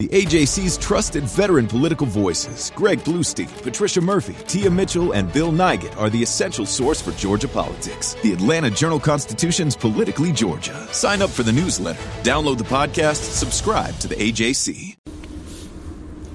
The 0.00 0.08
AJC's 0.08 0.78
trusted 0.78 1.24
veteran 1.24 1.66
political 1.66 2.06
voices, 2.06 2.72
Greg 2.74 3.00
Bluestein, 3.00 3.50
Patricia 3.62 4.00
Murphy, 4.00 4.34
Tia 4.46 4.70
Mitchell, 4.70 5.12
and 5.12 5.30
Bill 5.30 5.52
Nigut, 5.52 5.94
are 5.98 6.08
the 6.08 6.22
essential 6.22 6.64
source 6.64 7.02
for 7.02 7.12
Georgia 7.18 7.48
politics. 7.48 8.14
The 8.22 8.32
Atlanta 8.32 8.70
Journal 8.70 8.98
Constitution's 8.98 9.76
Politically 9.76 10.32
Georgia. 10.32 10.88
Sign 10.90 11.20
up 11.20 11.28
for 11.28 11.42
the 11.42 11.52
newsletter, 11.52 12.00
download 12.22 12.56
the 12.56 12.64
podcast, 12.64 13.16
subscribe 13.16 13.94
to 13.98 14.08
the 14.08 14.14
AJC. 14.14 14.96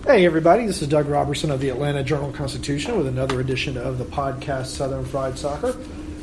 Hey, 0.06 0.28
everybody, 0.28 0.68
this 0.68 0.84
is 0.84 0.88
Doug 0.88 1.08
Roberson 1.08 1.50
of 1.50 1.60
the 1.60 1.70
Atlanta 1.70 2.04
Journal 2.04 2.32
Constitution 2.32 2.96
with 3.00 3.08
another 3.08 3.40
edition 3.40 3.78
of 3.78 3.98
the 3.98 4.06
podcast 4.06 4.68
Southern 4.68 5.06
Fried 5.06 5.40
Soccer. 5.40 5.76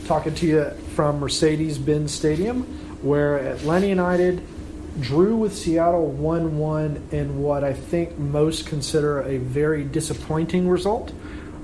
Talking 0.04 0.36
to 0.36 0.46
you 0.46 0.70
from 0.94 1.18
Mercedes 1.18 1.76
Benz 1.76 2.14
Stadium, 2.14 2.62
where 3.02 3.38
Atlanta 3.38 3.88
United 3.88 4.46
drew 5.00 5.36
with 5.36 5.56
Seattle 5.56 6.08
1 6.08 6.58
1 6.58 7.08
in 7.12 7.40
what 7.42 7.64
I 7.64 7.72
think 7.72 8.18
most 8.18 8.66
consider 8.66 9.22
a 9.22 9.38
very 9.38 9.84
disappointing 9.84 10.68
result. 10.68 11.14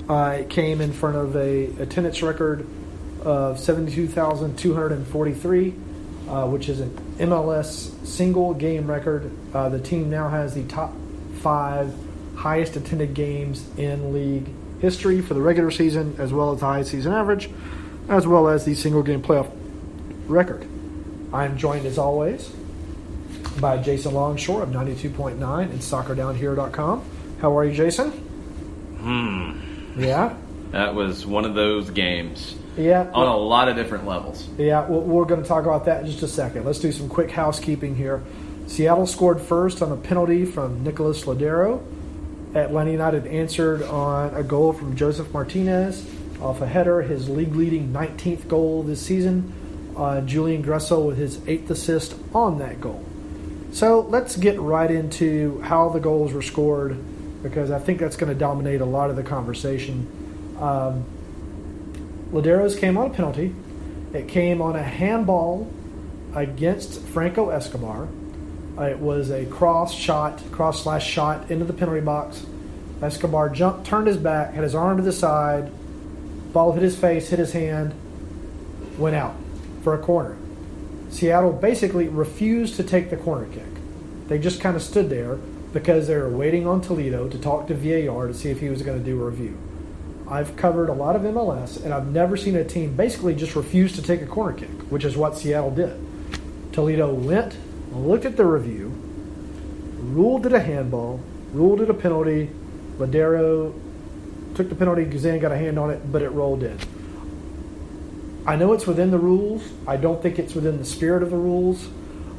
Uh, 0.09 0.39
it 0.41 0.49
came 0.49 0.81
in 0.81 0.91
front 0.93 1.17
of 1.17 1.37
a 1.37 1.65
attendance 1.81 2.23
record 2.23 2.67
of 3.23 3.59
72,243, 3.59 5.75
uh, 6.29 6.47
which 6.47 6.71
is 6.71 6.81
an 6.81 6.91
MLS 7.19 8.07
single 8.07 8.55
game 8.55 8.87
record. 8.87 9.31
Uh, 9.53 9.69
the 9.69 9.81
team 9.81 10.09
now 10.09 10.31
has 10.31 10.55
the 10.55 10.65
top 10.65 10.95
five 11.35 11.95
highest 12.37 12.77
attended 12.77 13.13
games 13.13 13.69
in 13.77 14.15
league 14.15 14.49
history 14.81 15.21
for 15.21 15.35
the 15.35 15.43
regular 15.43 15.71
season, 15.71 16.17
as 16.19 16.33
well 16.33 16.53
as 16.53 16.61
the 16.61 16.67
highest 16.67 16.91
season 16.91 17.13
average, 17.13 17.51
as 18.09 18.27
well 18.27 18.49
as 18.49 18.65
the 18.65 18.75
single 18.75 19.03
game 19.03 19.21
playoff 19.21 19.51
record. 20.27 20.67
I'm 21.35 21.59
joined 21.59 21.85
as 21.85 21.99
always 21.99 22.51
by 23.61 23.79
Jason 23.79 24.15
Longshore 24.15 24.63
of 24.63 24.71
92.9 24.71 25.63
and 25.63 25.81
soccerdownhere.com. 25.81 27.05
How 27.41 27.57
are 27.57 27.65
you, 27.65 27.73
Jason? 27.73 28.11
Hmm. 28.11 30.01
Yeah? 30.01 30.37
That 30.71 30.95
was 30.95 31.27
one 31.27 31.45
of 31.45 31.55
those 31.55 31.91
games. 31.91 32.55
Yeah. 32.77 33.11
On 33.13 33.27
a 33.27 33.37
lot 33.37 33.69
of 33.69 33.77
different 33.77 34.07
levels. 34.07 34.49
Yeah, 34.57 34.87
well, 34.87 35.01
we're 35.01 35.25
going 35.25 35.43
to 35.43 35.49
talk 35.49 35.65
about 35.65 35.87
that 35.87 36.03
in 36.03 36.07
just 36.11 36.23
a 36.23 36.29
second. 36.29 36.65
Let's 36.65 36.79
do 36.79 36.93
some 36.93 37.09
quick 37.09 37.31
housekeeping 37.31 37.97
here. 37.97 38.23
Seattle 38.67 39.07
scored 39.07 39.41
first 39.41 39.83
on 39.83 39.91
a 39.91 39.97
penalty 39.97 40.45
from 40.45 40.85
Nicholas 40.85 41.25
Lodeiro. 41.25 41.83
Atlanta 42.55 42.91
United 42.91 43.27
answered 43.27 43.83
on 43.83 44.35
a 44.35 44.43
goal 44.43 44.73
from 44.73 44.95
Josef 44.97 45.33
Martinez 45.33 46.09
off 46.41 46.61
a 46.61 46.67
header, 46.67 47.03
his 47.03 47.29
league 47.29 47.55
leading 47.55 47.93
19th 47.93 48.47
goal 48.49 48.83
this 48.83 49.01
season. 49.01 49.53
Uh, 49.97 50.21
Julian 50.21 50.63
Gressel 50.63 51.07
with 51.07 51.19
his 51.19 51.41
eighth 51.49 51.71
assist 51.71 52.15
on 52.35 52.59
that 52.59 52.81
goal. 52.81 53.05
So 53.73 54.01
let's 54.01 54.37
get 54.37 54.59
right 54.61 54.91
into 54.91 55.61
how 55.61 55.91
the 55.91 56.01
goals 56.01 56.33
were 56.33 56.43
scored 56.43 56.97
because 57.43 57.71
I 57.71 57.79
think 57.79 58.01
that's 58.01 58.17
going 58.17 58.33
to 58.33 58.39
dominate 58.39 58.81
a 58.81 58.87
lot 58.87 59.11
of 59.11 59.17
the 59.17 59.23
conversation. 59.23 60.57
Um, 60.59 61.05
Lodeiro's 62.33 62.75
came 62.77 62.97
on 62.99 63.11
a 63.11 63.15
penalty. 63.15 63.55
It 64.13 64.29
came 64.29 64.61
on 64.61 64.75
a 64.75 64.83
handball 64.83 65.73
against 66.35 67.01
Franco 67.01 67.51
Escobar. 67.51 68.09
It 68.79 68.99
was 68.99 69.31
a 69.31 69.45
cross 69.47 69.95
shot, 69.95 70.43
cross 70.51 70.83
slash 70.83 71.07
shot 71.07 71.51
into 71.51 71.65
the 71.65 71.73
penalty 71.73 72.01
box. 72.01 72.45
Escobar 73.03 73.49
jumped, 73.51 73.87
turned 73.87 74.07
his 74.07 74.17
back, 74.17 74.55
had 74.55 74.65
his 74.65 74.75
arm 74.75 74.97
to 74.97 75.03
the 75.03 75.13
side, 75.13 75.71
ball 76.53 76.73
hit 76.73 76.83
his 76.83 76.97
face, 76.97 77.29
hit 77.29 77.39
his 77.39 77.53
hand, 77.53 77.95
went 78.97 79.15
out 79.15 79.37
for 79.83 79.95
a 79.95 79.99
corner. 79.99 80.37
Seattle 81.11 81.53
basically 81.53 82.09
refused 82.09 82.77
to 82.77 82.83
take 82.83 83.11
the 83.11 83.17
corner 83.17 83.47
kick. 83.47 83.65
They 84.29 84.39
just 84.39 84.61
kind 84.61 84.77
of 84.77 84.83
stood 84.83 85.09
there 85.09 85.37
because 85.73 86.07
they 86.07 86.17
were 86.17 86.29
waiting 86.29 86.67
on 86.67 86.81
Toledo 86.81 87.29
to 87.29 87.39
talk 87.39 87.67
to 87.69 87.75
VAR 87.75 88.27
to 88.27 88.35
see 88.35 88.51
if 88.51 88.61
he 88.61 88.69
was 88.69 88.83
going 88.83 88.99
to 88.99 89.05
do 89.05 89.21
a 89.21 89.25
review. 89.31 89.57
I've 90.31 90.57
covered 90.57 90.91
a 90.91 90.93
lot 90.93 91.17
of 91.17 91.23
MLS, 91.23 91.83
and 91.83 91.95
I've 91.95 92.09
never 92.09 92.37
seen 92.37 92.57
a 92.57 92.65
team 92.65 92.95
basically 92.95 93.35
just 93.35 93.57
refuse 93.57 93.95
to 93.95 94.03
take 94.03 94.21
a 94.21 94.27
corner 94.27 94.57
kick, 94.57 94.69
which 94.91 95.05
is 95.05 95.17
what 95.17 95.39
Seattle 95.39 95.71
did. 95.71 95.99
Toledo 96.73 97.13
went, 97.13 97.57
looked 97.93 98.27
at 98.27 98.37
the 98.37 98.45
review, 98.45 98.89
ruled 99.99 100.45
it 100.45 100.53
a 100.53 100.61
handball, 100.61 101.21
ruled 101.53 101.81
it 101.81 101.89
a 101.89 101.95
penalty. 101.95 102.51
Lodeiro 102.99 103.73
took 104.55 104.69
the 104.69 104.75
penalty, 104.75 105.07
Guzan 105.07 105.41
got 105.41 105.53
a 105.53 105.57
hand 105.57 105.79
on 105.79 105.91
it, 105.91 106.13
but 106.13 106.21
it 106.21 106.29
rolled 106.29 106.63
in. 106.63 106.79
I 108.49 108.57
know 108.57 108.73
it's 108.73 108.87
within 108.87 109.11
the 109.11 109.19
rules. 109.19 109.63
I 109.87 109.99
don't 109.99 110.23
think 110.23 110.39
it's 110.39 110.55
within 110.55 110.79
the 110.79 110.85
spirit 110.87 111.23
of 111.23 111.29
the 111.29 111.37
rules. 111.37 111.87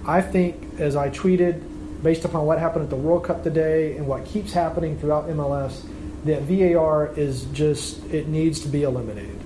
I 0.08 0.22
think, 0.22 0.80
as 0.80 0.96
I 0.96 1.12
tweeted, 1.12 1.62
based 2.02 2.26
upon 2.26 2.48
what 2.48 2.58
happened 2.58 2.86
at 2.86 2.90
the 2.90 2.96
World 2.96 3.26
Cup 3.26 3.44
today 3.44 3.96
and 3.96 4.08
what 4.08 4.26
keeps 4.26 4.52
happening 4.52 4.98
throughout 4.98 5.28
MLS, 5.28 5.88
that 6.26 6.42
VAR 6.42 7.14
is 7.16 7.44
just, 7.54 8.04
it 8.06 8.28
needs 8.28 8.62
to 8.62 8.70
be 8.70 8.82
eliminated. 8.82 9.40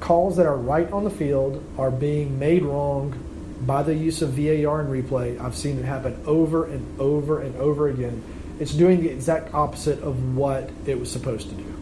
Calls 0.00 0.38
that 0.38 0.46
are 0.46 0.56
right 0.56 0.90
on 0.90 1.04
the 1.04 1.10
field 1.10 1.62
are 1.78 1.92
being 1.92 2.36
made 2.36 2.64
wrong 2.64 3.16
by 3.60 3.84
the 3.84 3.94
use 3.94 4.22
of 4.22 4.30
VAR 4.30 4.80
and 4.80 4.90
replay. 4.90 5.40
I've 5.40 5.56
seen 5.56 5.78
it 5.78 5.84
happen 5.84 6.20
over 6.26 6.64
and 6.64 7.00
over 7.00 7.42
and 7.42 7.54
over 7.58 7.86
again. 7.86 8.24
It's 8.58 8.74
doing 8.74 9.00
the 9.02 9.08
exact 9.08 9.54
opposite 9.54 10.00
of 10.02 10.34
what 10.34 10.68
it 10.84 10.98
was 10.98 11.12
supposed 11.12 11.48
to 11.50 11.54
do. 11.54 11.74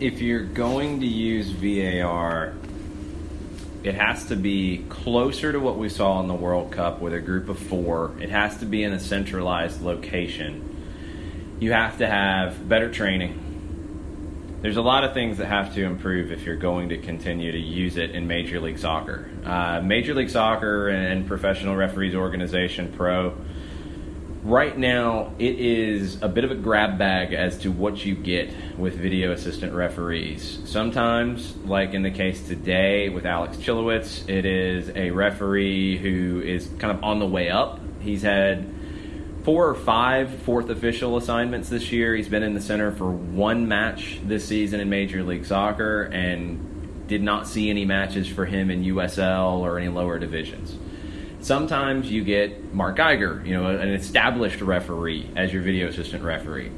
If 0.00 0.20
you're 0.20 0.44
going 0.44 1.00
to 1.00 1.06
use 1.06 1.48
VAR, 1.48 2.52
it 3.84 3.94
has 3.94 4.26
to 4.26 4.36
be 4.36 4.84
closer 4.88 5.50
to 5.50 5.58
what 5.58 5.76
we 5.76 5.88
saw 5.88 6.20
in 6.20 6.28
the 6.28 6.34
World 6.34 6.70
Cup 6.70 7.00
with 7.00 7.12
a 7.14 7.20
group 7.20 7.48
of 7.48 7.58
four. 7.58 8.12
It 8.20 8.30
has 8.30 8.58
to 8.58 8.64
be 8.64 8.84
in 8.84 8.92
a 8.92 9.00
centralized 9.00 9.82
location. 9.82 10.68
You 11.58 11.72
have 11.72 11.98
to 11.98 12.06
have 12.06 12.68
better 12.68 12.90
training. 12.90 13.48
There's 14.62 14.76
a 14.76 14.82
lot 14.82 15.02
of 15.02 15.12
things 15.12 15.38
that 15.38 15.46
have 15.46 15.74
to 15.74 15.82
improve 15.82 16.30
if 16.30 16.44
you're 16.44 16.54
going 16.54 16.90
to 16.90 16.98
continue 16.98 17.50
to 17.50 17.58
use 17.58 17.96
it 17.96 18.12
in 18.12 18.28
Major 18.28 18.60
League 18.60 18.78
Soccer. 18.78 19.28
Uh, 19.44 19.80
Major 19.80 20.14
League 20.14 20.30
Soccer 20.30 20.88
and 20.88 21.26
Professional 21.26 21.74
Referees 21.74 22.14
Organization, 22.14 22.92
Pro, 22.96 23.36
right 24.42 24.76
now 24.76 25.32
it 25.38 25.58
is 25.58 26.20
a 26.20 26.28
bit 26.28 26.44
of 26.44 26.50
a 26.50 26.54
grab 26.54 26.98
bag 26.98 27.32
as 27.32 27.58
to 27.58 27.70
what 27.70 28.04
you 28.04 28.14
get 28.14 28.52
with 28.76 28.94
video 28.94 29.32
assistant 29.32 29.72
referees. 29.72 30.60
Sometimes, 30.64 31.56
like 31.58 31.94
in 31.94 32.02
the 32.02 32.10
case 32.10 32.46
today 32.46 33.08
with 33.08 33.24
Alex 33.24 33.56
Chilowicz, 33.56 34.28
it 34.28 34.44
is 34.44 34.90
a 34.96 35.10
referee 35.10 35.98
who 35.98 36.40
is 36.40 36.68
kind 36.78 36.96
of 36.96 37.04
on 37.04 37.18
the 37.18 37.26
way 37.26 37.50
up. 37.50 37.80
He's 38.00 38.22
had 38.22 38.68
four 39.44 39.68
or 39.68 39.74
five 39.74 40.42
fourth 40.42 40.70
official 40.70 41.16
assignments 41.16 41.68
this 41.68 41.92
year. 41.92 42.14
He's 42.14 42.28
been 42.28 42.42
in 42.42 42.54
the 42.54 42.60
center 42.60 42.92
for 42.92 43.10
one 43.10 43.68
match 43.68 44.18
this 44.24 44.46
season 44.46 44.80
in 44.80 44.88
Major 44.88 45.22
League 45.22 45.46
Soccer 45.46 46.02
and 46.02 47.06
did 47.06 47.22
not 47.22 47.46
see 47.46 47.70
any 47.70 47.84
matches 47.84 48.28
for 48.28 48.44
him 48.44 48.70
in 48.70 48.84
USL 48.84 49.58
or 49.58 49.78
any 49.78 49.88
lower 49.88 50.18
divisions. 50.18 50.76
Sometimes 51.42 52.08
you 52.08 52.22
get 52.22 52.72
Mark 52.72 52.94
Geiger, 52.96 53.42
you 53.44 53.52
know, 53.52 53.66
an 53.66 53.88
established 53.88 54.60
referee 54.60 55.28
as 55.34 55.52
your 55.52 55.60
video 55.60 55.88
assistant 55.88 56.22
referee. 56.22 56.70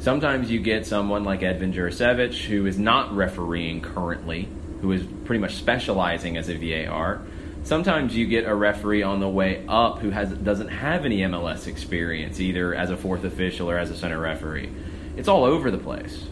Sometimes 0.00 0.50
you 0.50 0.60
get 0.60 0.86
someone 0.86 1.24
like 1.24 1.40
Edvin 1.40 1.72
Jurisevic, 1.72 2.44
who 2.44 2.66
is 2.66 2.78
not 2.78 3.16
refereeing 3.16 3.80
currently, 3.80 4.46
who 4.82 4.92
is 4.92 5.02
pretty 5.24 5.40
much 5.40 5.54
specializing 5.54 6.36
as 6.36 6.50
a 6.50 6.54
VAR. 6.54 7.22
Sometimes 7.64 8.14
you 8.14 8.26
get 8.26 8.44
a 8.44 8.54
referee 8.54 9.02
on 9.02 9.20
the 9.20 9.28
way 9.28 9.64
up 9.66 10.00
who 10.00 10.10
has 10.10 10.30
doesn't 10.30 10.68
have 10.68 11.06
any 11.06 11.20
MLS 11.20 11.66
experience, 11.66 12.40
either 12.40 12.74
as 12.74 12.90
a 12.90 12.98
fourth 12.98 13.24
official 13.24 13.70
or 13.70 13.78
as 13.78 13.90
a 13.90 13.96
center 13.96 14.20
referee. 14.20 14.70
It's 15.16 15.28
all 15.28 15.44
over 15.44 15.70
the 15.70 15.78
place. 15.78 16.26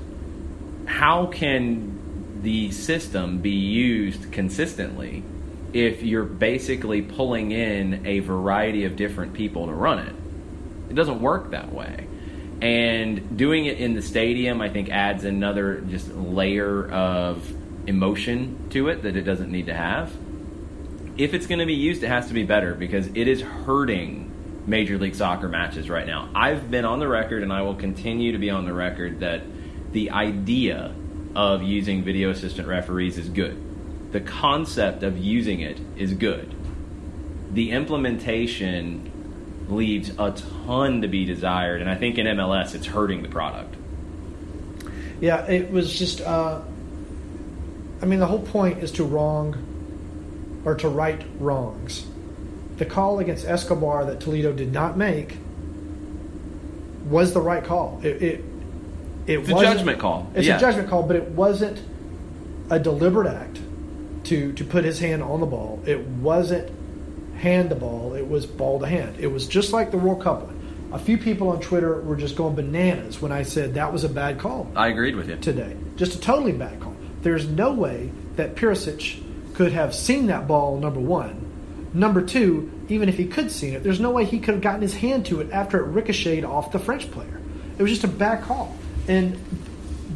How 0.85 1.27
can 1.27 2.43
the 2.43 2.71
system 2.71 3.39
be 3.39 3.51
used 3.51 4.31
consistently 4.31 5.23
if 5.73 6.03
you're 6.03 6.25
basically 6.25 7.03
pulling 7.03 7.53
in 7.53 8.07
a 8.07 8.21
variety 8.21 8.85
of 8.85 8.97
different 8.97 9.35
people 9.35 9.67
to 9.67 9.73
run 9.73 9.99
it? 10.01 10.15
It 10.91 10.95
doesn't 10.95 11.21
work 11.21 11.51
that 11.51 11.73
way. 11.73 12.07
And 12.61 13.37
doing 13.37 13.67
it 13.67 13.79
in 13.79 13.95
the 13.95 14.03
stadium, 14.03 14.61
I 14.61 14.69
think, 14.69 14.89
adds 14.91 15.25
another 15.25 15.81
just 15.83 16.13
layer 16.15 16.91
of 16.91 17.53
emotion 17.87 18.69
to 18.71 18.89
it 18.89 19.03
that 19.03 19.17
it 19.17 19.23
doesn't 19.23 19.51
need 19.51 19.67
to 19.67 19.75
have. 19.75 20.13
If 21.17 21.35
it's 21.35 21.47
going 21.47 21.61
to 21.61 21.67
be 21.67 21.75
used, 21.75 22.03
it 22.03 22.09
has 22.09 22.29
to 22.29 22.35
be 22.35 22.45
better 22.45 22.75
because 22.75 23.07
it 23.09 23.29
is 23.29 23.41
hurting 23.41 24.65
Major 24.67 24.99
League 24.99 25.15
Soccer 25.15 25.49
matches 25.49 25.89
right 25.89 26.07
now. 26.07 26.29
I've 26.35 26.71
been 26.71 26.85
on 26.85 26.99
the 26.99 27.09
record, 27.09 27.43
and 27.43 27.53
I 27.53 27.63
will 27.63 27.75
continue 27.75 28.33
to 28.33 28.39
be 28.39 28.51
on 28.51 28.67
the 28.67 28.73
record 28.73 29.21
that 29.21 29.43
the 29.93 30.11
idea 30.11 30.95
of 31.35 31.63
using 31.63 32.03
video 32.03 32.31
assistant 32.31 32.69
referees 32.69 33.19
is 33.19 33.29
good. 33.29 33.68
The 34.11 34.21
concept 34.21 35.03
of 35.03 35.19
using 35.19 35.61
it 35.61 35.79
is 35.97 36.15
good. 36.15 36.55
The 37.53 37.73
implementation 37.73 39.67
leaves 39.69 40.11
a 40.19 40.33
ton 40.67 41.03
to 41.03 41.09
be 41.09 41.25
desired, 41.25 41.81
and 41.81 41.91
I 41.91 41.95
think 41.95 42.19
in 42.19 42.27
MLS 42.27 42.75
it's 42.75 42.87
hurting 42.87 43.23
the 43.23 43.29
product. 43.29 43.75
Yeah, 45.21 45.45
it 45.47 45.71
was 45.71 45.97
just. 45.97 46.21
Uh, 46.21 46.61
I 48.01 48.07
mean, 48.07 48.21
the 48.21 48.27
whole 48.27 48.41
point 48.41 48.83
is 48.83 48.93
to 48.93 49.05
wrong 49.05 50.63
or 50.65 50.75
to 50.77 50.89
right 50.89 51.23
wrongs. 51.39 52.07
The 52.77 52.85
call 52.85 53.19
against 53.19 53.45
Escobar 53.45 54.05
that 54.07 54.21
Toledo 54.21 54.53
did 54.53 54.73
not 54.73 54.97
make 54.97 55.37
was 57.09 57.33
the 57.33 57.41
right 57.41 57.65
call. 57.65 58.01
It, 58.05 58.23
it, 58.23 58.45
it 59.27 59.39
It's 59.41 59.49
a 59.49 59.53
judgment 59.55 59.99
call. 59.99 60.31
It's 60.35 60.47
Yeah. 60.47 60.57
a 60.57 60.61
judgment 60.61 60.89
call, 60.89 61.03
but 61.03 61.17
it 61.17 61.29
wasn't 61.31 61.83
a 62.71 62.79
deliberate 62.79 63.27
act 63.27 63.59
to 64.29 64.53
to 64.53 64.65
put 64.65 64.85
his 64.85 64.99
hand 64.99 65.23
on 65.23 65.41
the 65.41 65.47
ball. 65.47 65.83
It 65.87 66.01
wasn't 66.01 66.71
hand 67.37 67.71
to 67.71 67.77
ball. 67.77 68.15
It 68.15 68.29
was 68.29 68.47
ball 68.47 68.81
to 68.81 68.87
hand. 68.87 69.17
It 69.19 69.29
was 69.29 69.47
just 69.47 69.73
like 69.73 69.91
the 69.91 69.99
World 69.99 70.23
Cup 70.23 70.47
one. 70.47 70.55
A 70.93 70.99
few 70.99 71.19
people 71.19 71.51
on 71.51 71.61
Twitter 71.61 72.01
were 72.01 72.17
just 72.17 72.35
going 72.37 72.55
bananas 72.55 73.21
when 73.21 73.31
I 73.31 73.43
said 73.43 73.75
that 73.75 73.93
was 73.93 74.05
a 74.05 74.09
bad 74.09 74.39
call 74.39 74.73
I 74.75 74.89
agreed 74.89 75.17
with 75.17 75.29
you. 75.29 75.37
today. 75.37 75.77
Just 75.97 76.15
a 76.15 76.21
totally 76.21 76.53
bad 76.53 76.81
call. 76.81 76.97
There's 77.23 77.47
no 77.47 77.73
way 77.73 78.11
that 78.37 78.55
Perisic 78.55 79.23
could 79.55 79.73
have 79.73 79.95
seen 79.95 80.29
that 80.29 80.47
ball, 80.47 80.79
number 80.79 81.01
one. 81.01 81.45
Number 81.93 82.23
two, 82.23 82.71
even 82.89 83.09
if 83.09 83.17
he 83.17 83.27
could 83.27 83.51
seen 83.51 83.75
it, 83.75 83.83
there's 83.83 84.01
no 84.01 84.11
way 84.11 84.25
he 84.25 84.39
could 84.39 84.55
have 84.55 84.63
gotten 84.63 84.83
his 84.83 84.95
hand 84.95 85.27
to 85.27 85.41
it 85.41 85.51
after 85.51 85.79
it 85.79 85.89
ricocheted 85.89 86.45
off 86.45 86.73
the 86.73 86.79
French 86.79 87.11
player. 87.11 87.41
It 87.79 87.83
was 87.83 87.91
just 87.91 88.05
a 88.05 88.09
bad 88.09 88.43
call. 88.45 88.75
And 89.09 89.39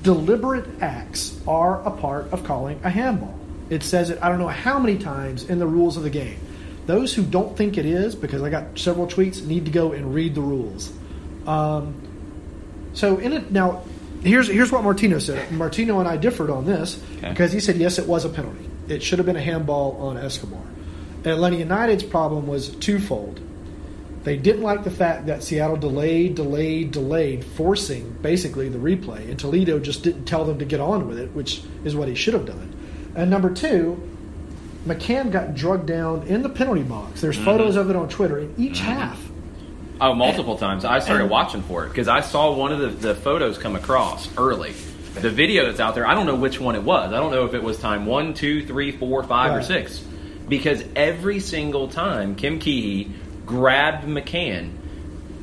deliberate 0.03 0.67
acts 0.81 1.41
are 1.47 1.83
a 1.83 1.91
part 1.91 2.33
of 2.33 2.45
calling 2.45 2.81
a 2.85 2.91
handball. 2.91 3.39
It 3.73 3.83
says 3.83 4.11
it, 4.11 4.19
I 4.21 4.29
don't 4.29 4.39
know 4.39 4.49
how 4.49 4.79
many 4.79 4.99
times 4.99 5.49
in 5.49 5.59
the 5.59 5.67
rules 5.67 5.97
of 5.97 6.03
the 6.03 6.11
game. 6.11 6.39
Those 6.85 7.15
who 7.15 7.23
don't 7.23 7.57
think 7.57 7.79
it 7.79 7.87
is, 7.87 8.15
because 8.15 8.43
I 8.43 8.51
got 8.51 8.79
several 8.79 9.07
tweets, 9.07 9.45
need 9.47 9.65
to 9.65 9.71
go 9.71 9.93
and 9.93 10.15
read 10.15 10.35
the 10.35 10.43
rules. 10.43 10.93
Um, 11.47 11.95
so 12.93 13.17
in 13.17 13.33
it 13.33 13.51
now, 13.51 13.83
here's 14.23 14.49
here's 14.49 14.71
what 14.71 14.85
Martino 14.85 15.19
said. 15.19 15.51
Martino 15.53 16.01
and 16.01 16.09
I 16.09 16.19
differed 16.19 16.51
on 16.51 16.67
this 16.67 17.03
Okay. 17.19 17.31
because 17.31 17.51
he 17.51 17.61
said 17.61 17.77
yes, 17.77 17.99
it 17.99 18.07
was 18.07 18.27
a 18.27 18.29
penalty. 18.29 18.69
It 18.89 19.03
should 19.03 19.19
have 19.19 19.27
been 19.27 19.37
a 19.37 19.43
handball 19.43 19.97
on 19.97 20.19
Escobar. 20.19 20.61
Atlanta 21.25 21.57
United's 21.57 22.03
problem 22.03 22.47
was 22.47 22.69
twofold. 22.77 23.41
They 24.25 24.37
didn't 24.37 24.63
like 24.63 24.85
the 24.85 24.91
fact 24.91 25.27
that 25.27 25.43
Seattle 25.43 25.77
delayed, 25.77 26.35
delayed, 26.35 26.91
delayed, 26.93 27.45
forcing 27.45 28.11
basically 28.21 28.69
the 28.69 28.79
replay, 28.79 29.29
and 29.31 29.39
Toledo 29.39 29.79
just 29.79 30.03
didn't 30.03 30.27
tell 30.27 30.45
them 30.45 30.59
to 30.59 30.65
get 30.65 30.79
on 30.81 31.09
with 31.09 31.19
it, 31.19 31.33
which 31.33 31.63
is 31.85 31.97
what 31.97 32.09
he 32.09 32.15
should 32.15 32.35
have 32.35 32.45
done. 32.47 32.77
And 33.15 33.31
number 33.31 33.53
two, 33.53 34.01
McCann 34.87 35.31
got 35.31 35.55
drugged 35.55 35.87
down 35.87 36.27
in 36.27 36.43
the 36.43 36.49
penalty 36.49 36.83
box. 36.83 37.21
There's 37.21 37.37
mm-hmm. 37.37 37.45
photos 37.45 37.77
of 37.77 37.91
it 37.91 37.97
on 37.97 38.09
Twitter 38.09 38.39
in 38.39 38.55
each 38.59 38.79
mm-hmm. 38.79 38.93
half. 38.93 39.29
Oh, 40.01 40.15
multiple 40.15 40.59
times. 40.59 40.85
I 40.85 40.99
started 40.99 41.25
and- 41.25 41.31
watching 41.31 41.63
for 41.63 41.85
it 41.85 41.91
because 41.91 42.09
I 42.09 42.21
saw 42.21 42.53
one 42.57 42.73
of 42.73 42.81
the, 42.81 42.89
the 42.89 43.15
photos 43.15 43.59
come 43.59 43.77
across 43.77 44.29
early. 44.37 44.73
The 45.15 45.31
video 45.31 45.67
that's 45.67 45.79
out 45.79 45.95
there, 45.95 46.07
I 46.07 46.15
don't 46.15 46.27
know 46.27 46.37
which 46.37 46.59
one 46.59 46.75
it 46.75 46.83
was. 46.83 47.13
I 47.13 47.19
don't 47.19 47.31
know 47.31 47.45
if 47.45 47.53
it 47.53 47.63
was 47.63 47.79
time 47.79 48.07
one, 48.07 48.33
two, 48.33 48.67
three, 48.67 48.93
four, 48.93 49.23
five, 49.23 49.55
or 49.55 49.63
six. 49.63 50.03
Because 50.49 50.83
every 50.97 51.39
single 51.39 51.89
time 51.89 52.35
Kim 52.35 52.59
Kee-hee 52.59 53.13
grabbed 53.45 54.07
McCann, 54.07 54.73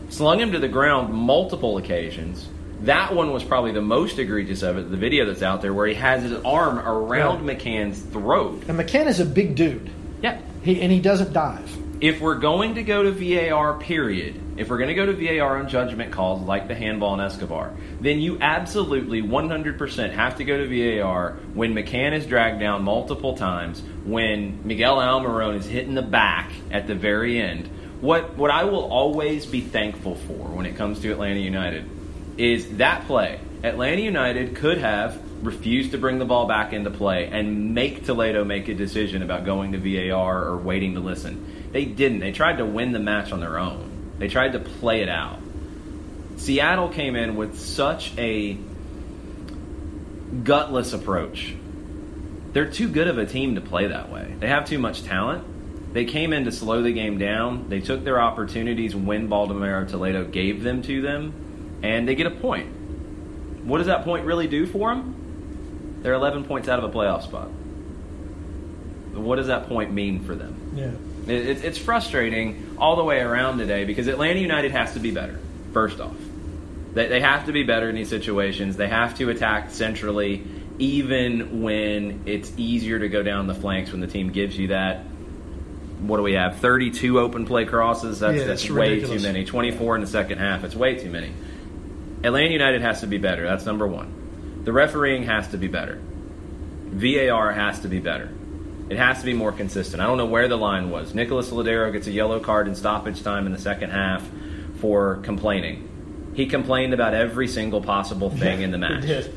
slung 0.09 0.39
him 0.39 0.51
to 0.53 0.59
the 0.59 0.67
ground 0.67 1.13
multiple 1.13 1.77
occasions. 1.77 2.49
That 2.81 3.13
one 3.13 3.31
was 3.31 3.43
probably 3.43 3.71
the 3.73 3.81
most 3.81 4.17
egregious 4.19 4.61
of 4.63 4.77
it, 4.77 4.89
the 4.89 4.97
video 4.97 5.25
that's 5.25 5.41
out 5.41 5.61
there, 5.61 5.73
where 5.73 5.87
he 5.87 5.95
has 5.95 6.23
his 6.23 6.33
arm 6.45 6.79
around 6.79 7.45
McCann's 7.45 8.01
throat. 8.01 8.63
And 8.67 8.79
McCann 8.79 9.07
is 9.07 9.19
a 9.19 9.25
big 9.25 9.55
dude. 9.55 9.89
Yeah. 10.21 10.39
He 10.63 10.81
and 10.81 10.91
he 10.91 10.99
doesn't 10.99 11.33
dive. 11.33 11.69
if 12.01 12.21
we're 12.21 12.35
going 12.35 12.75
to 12.75 12.83
go 12.83 13.03
to 13.03 13.11
VAR, 13.11 13.77
period, 13.77 14.41
if 14.57 14.69
we're 14.69 14.77
going 14.77 14.89
to 14.89 14.95
go 14.95 15.05
to 15.05 15.13
VAR 15.13 15.57
on 15.57 15.67
judgment 15.67 16.11
calls 16.11 16.41
like 16.41 16.67
the 16.67 16.75
handball 16.75 17.13
and 17.13 17.21
Escobar, 17.21 17.73
then 17.99 18.19
you 18.19 18.37
absolutely 18.39 19.21
100% 19.21 20.11
have 20.13 20.37
to 20.37 20.45
go 20.45 20.57
to 20.57 20.99
VAR 21.01 21.37
when 21.53 21.73
McCann 21.73 22.13
is 22.13 22.25
dragged 22.25 22.59
down 22.59 22.83
multiple 22.83 23.35
times, 23.35 23.81
when 24.05 24.65
Miguel 24.65 24.97
Almiron 24.97 25.57
is 25.57 25.65
hit 25.65 25.87
in 25.87 25.95
the 25.95 26.01
back 26.01 26.51
at 26.71 26.87
the 26.87 26.95
very 26.95 27.39
end. 27.41 27.69
What, 27.99 28.37
what 28.37 28.49
I 28.49 28.63
will 28.63 28.89
always 28.89 29.45
be 29.45 29.59
thankful 29.59 30.15
for 30.15 30.47
when 30.47 30.65
it 30.65 30.77
comes 30.77 31.01
to 31.01 31.11
Atlanta 31.11 31.41
United 31.41 31.89
is 32.39 32.77
that 32.77 33.05
play. 33.05 33.39
Atlanta 33.63 34.01
United 34.01 34.55
could 34.55 34.77
have 34.77 35.21
refused 35.43 35.91
to 35.91 35.97
bring 35.97 36.19
the 36.19 36.25
ball 36.25 36.47
back 36.47 36.71
into 36.71 36.89
play 36.89 37.27
and 37.27 37.73
make 37.73 38.05
Toledo 38.05 38.45
make 38.45 38.69
a 38.69 38.73
decision 38.73 39.21
about 39.21 39.45
going 39.45 39.73
to 39.73 39.77
VAR 39.77 40.45
or 40.45 40.57
waiting 40.57 40.93
to 40.93 41.01
listen. 41.01 41.69
They 41.71 41.85
didn't. 41.85 42.19
They 42.19 42.31
tried 42.31 42.57
to 42.57 42.65
win 42.65 42.93
the 42.93 42.99
match 42.99 43.33
on 43.33 43.41
their 43.41 43.59
own. 43.59 44.15
They 44.17 44.29
tried 44.29 44.53
to 44.53 44.59
play 44.59 45.01
it 45.01 45.09
out. 45.09 45.39
Seattle 46.37 46.89
came 46.89 47.17
in 47.17 47.35
with 47.35 47.59
such 47.59 48.17
a 48.17 48.57
gutless 50.43 50.93
approach. 50.93 51.53
They're 52.53 52.71
too 52.71 52.87
good 52.87 53.07
of 53.07 53.17
a 53.17 53.25
team 53.25 53.55
to 53.55 53.61
play 53.61 53.87
that 53.87 54.09
way. 54.09 54.33
They 54.39 54.47
have 54.47 54.65
too 54.65 54.79
much 54.79 55.03
talent. 55.03 55.93
They 55.93 56.05
came 56.05 56.31
in 56.31 56.45
to 56.45 56.51
slow 56.51 56.81
the 56.83 56.93
game 56.93 57.17
down. 57.17 57.67
They 57.67 57.81
took 57.81 58.03
their 58.03 58.21
opportunities 58.21 58.95
when 58.95 59.27
Baldomero 59.27 59.87
Toledo 59.87 60.23
gave 60.23 60.63
them 60.63 60.81
to 60.83 61.01
them, 61.01 61.33
and 61.83 62.07
they 62.07 62.15
get 62.15 62.27
a 62.27 62.31
point. 62.31 62.67
What 63.65 63.77
does 63.79 63.87
that 63.87 64.03
point 64.03 64.25
really 64.25 64.47
do 64.47 64.65
for 64.65 64.93
them? 64.93 65.99
They're 66.01 66.13
11 66.13 66.45
points 66.45 66.67
out 66.69 66.79
of 66.79 66.85
a 66.85 66.97
playoff 66.97 67.23
spot. 67.23 67.49
What 69.13 69.35
does 69.35 69.47
that 69.47 69.67
point 69.67 69.91
mean 69.91 70.23
for 70.23 70.35
them? 70.35 70.71
Yeah. 70.75 70.91
It, 71.33 71.47
it, 71.49 71.63
it's 71.65 71.77
frustrating 71.77 72.75
all 72.79 72.95
the 72.95 73.03
way 73.03 73.19
around 73.19 73.57
today 73.57 73.83
because 73.85 74.07
Atlanta 74.07 74.39
United 74.39 74.71
has 74.71 74.93
to 74.93 74.99
be 74.99 75.11
better. 75.11 75.39
First 75.73 75.99
off, 75.99 76.15
they, 76.93 77.07
they 77.07 77.19
have 77.21 77.45
to 77.47 77.51
be 77.51 77.63
better 77.63 77.89
in 77.89 77.95
these 77.95 78.09
situations. 78.09 78.77
They 78.77 78.87
have 78.87 79.17
to 79.17 79.29
attack 79.29 79.71
centrally, 79.71 80.43
even 80.79 81.61
when 81.61 82.23
it's 82.25 82.51
easier 82.57 82.97
to 82.99 83.09
go 83.09 83.21
down 83.23 83.47
the 83.47 83.53
flanks 83.55 83.91
when 83.91 83.99
the 84.01 84.07
team 84.07 84.31
gives 84.31 84.57
you 84.57 84.67
that. 84.69 85.03
What 85.99 86.17
do 86.17 86.23
we 86.23 86.33
have? 86.33 86.59
Thirty-two 86.59 87.19
open 87.19 87.45
play 87.45 87.65
crosses. 87.65 88.21
That's, 88.21 88.37
Yeah, 88.37 88.45
that's 88.45 88.69
way 88.69 88.91
ridiculous. 88.91 89.21
too 89.21 89.27
many. 89.27 89.43
Twenty-four 89.43 89.95
in 89.95 90.01
the 90.01 90.07
second 90.07 90.37
half. 90.37 90.63
It's 90.63 90.75
way 90.75 90.95
too 90.97 91.09
many. 91.09 91.31
Atlanta 92.23 92.51
United 92.51 92.81
has 92.81 93.01
to 93.01 93.07
be 93.07 93.17
better. 93.17 93.43
That's 93.43 93.65
number 93.65 93.87
one. 93.87 94.61
The 94.65 94.73
refereeing 94.73 95.23
has 95.23 95.47
to 95.49 95.57
be 95.57 95.67
better. 95.67 95.99
VAR 96.91 97.51
has 97.51 97.79
to 97.81 97.87
be 97.87 97.99
better. 97.99 98.29
It 98.89 98.97
has 98.97 99.19
to 99.19 99.25
be 99.25 99.33
more 99.33 99.51
consistent. 99.51 100.01
I 100.01 100.07
don't 100.07 100.17
know 100.17 100.25
where 100.25 100.47
the 100.47 100.57
line 100.57 100.89
was. 100.89 101.13
Nicholas 101.13 101.51
Lodeiro 101.51 101.93
gets 101.93 102.07
a 102.07 102.11
yellow 102.11 102.39
card 102.39 102.67
in 102.67 102.75
stoppage 102.75 103.21
time 103.21 103.45
in 103.45 103.53
the 103.53 103.59
second 103.59 103.91
half 103.91 104.27
for 104.77 105.17
complaining. 105.17 106.31
He 106.33 106.47
complained 106.47 106.93
about 106.93 107.13
every 107.13 107.47
single 107.47 107.81
possible 107.81 108.29
thing 108.29 108.61
in 108.61 108.71
the 108.71 108.77
he 108.77 108.81
match. 108.81 109.27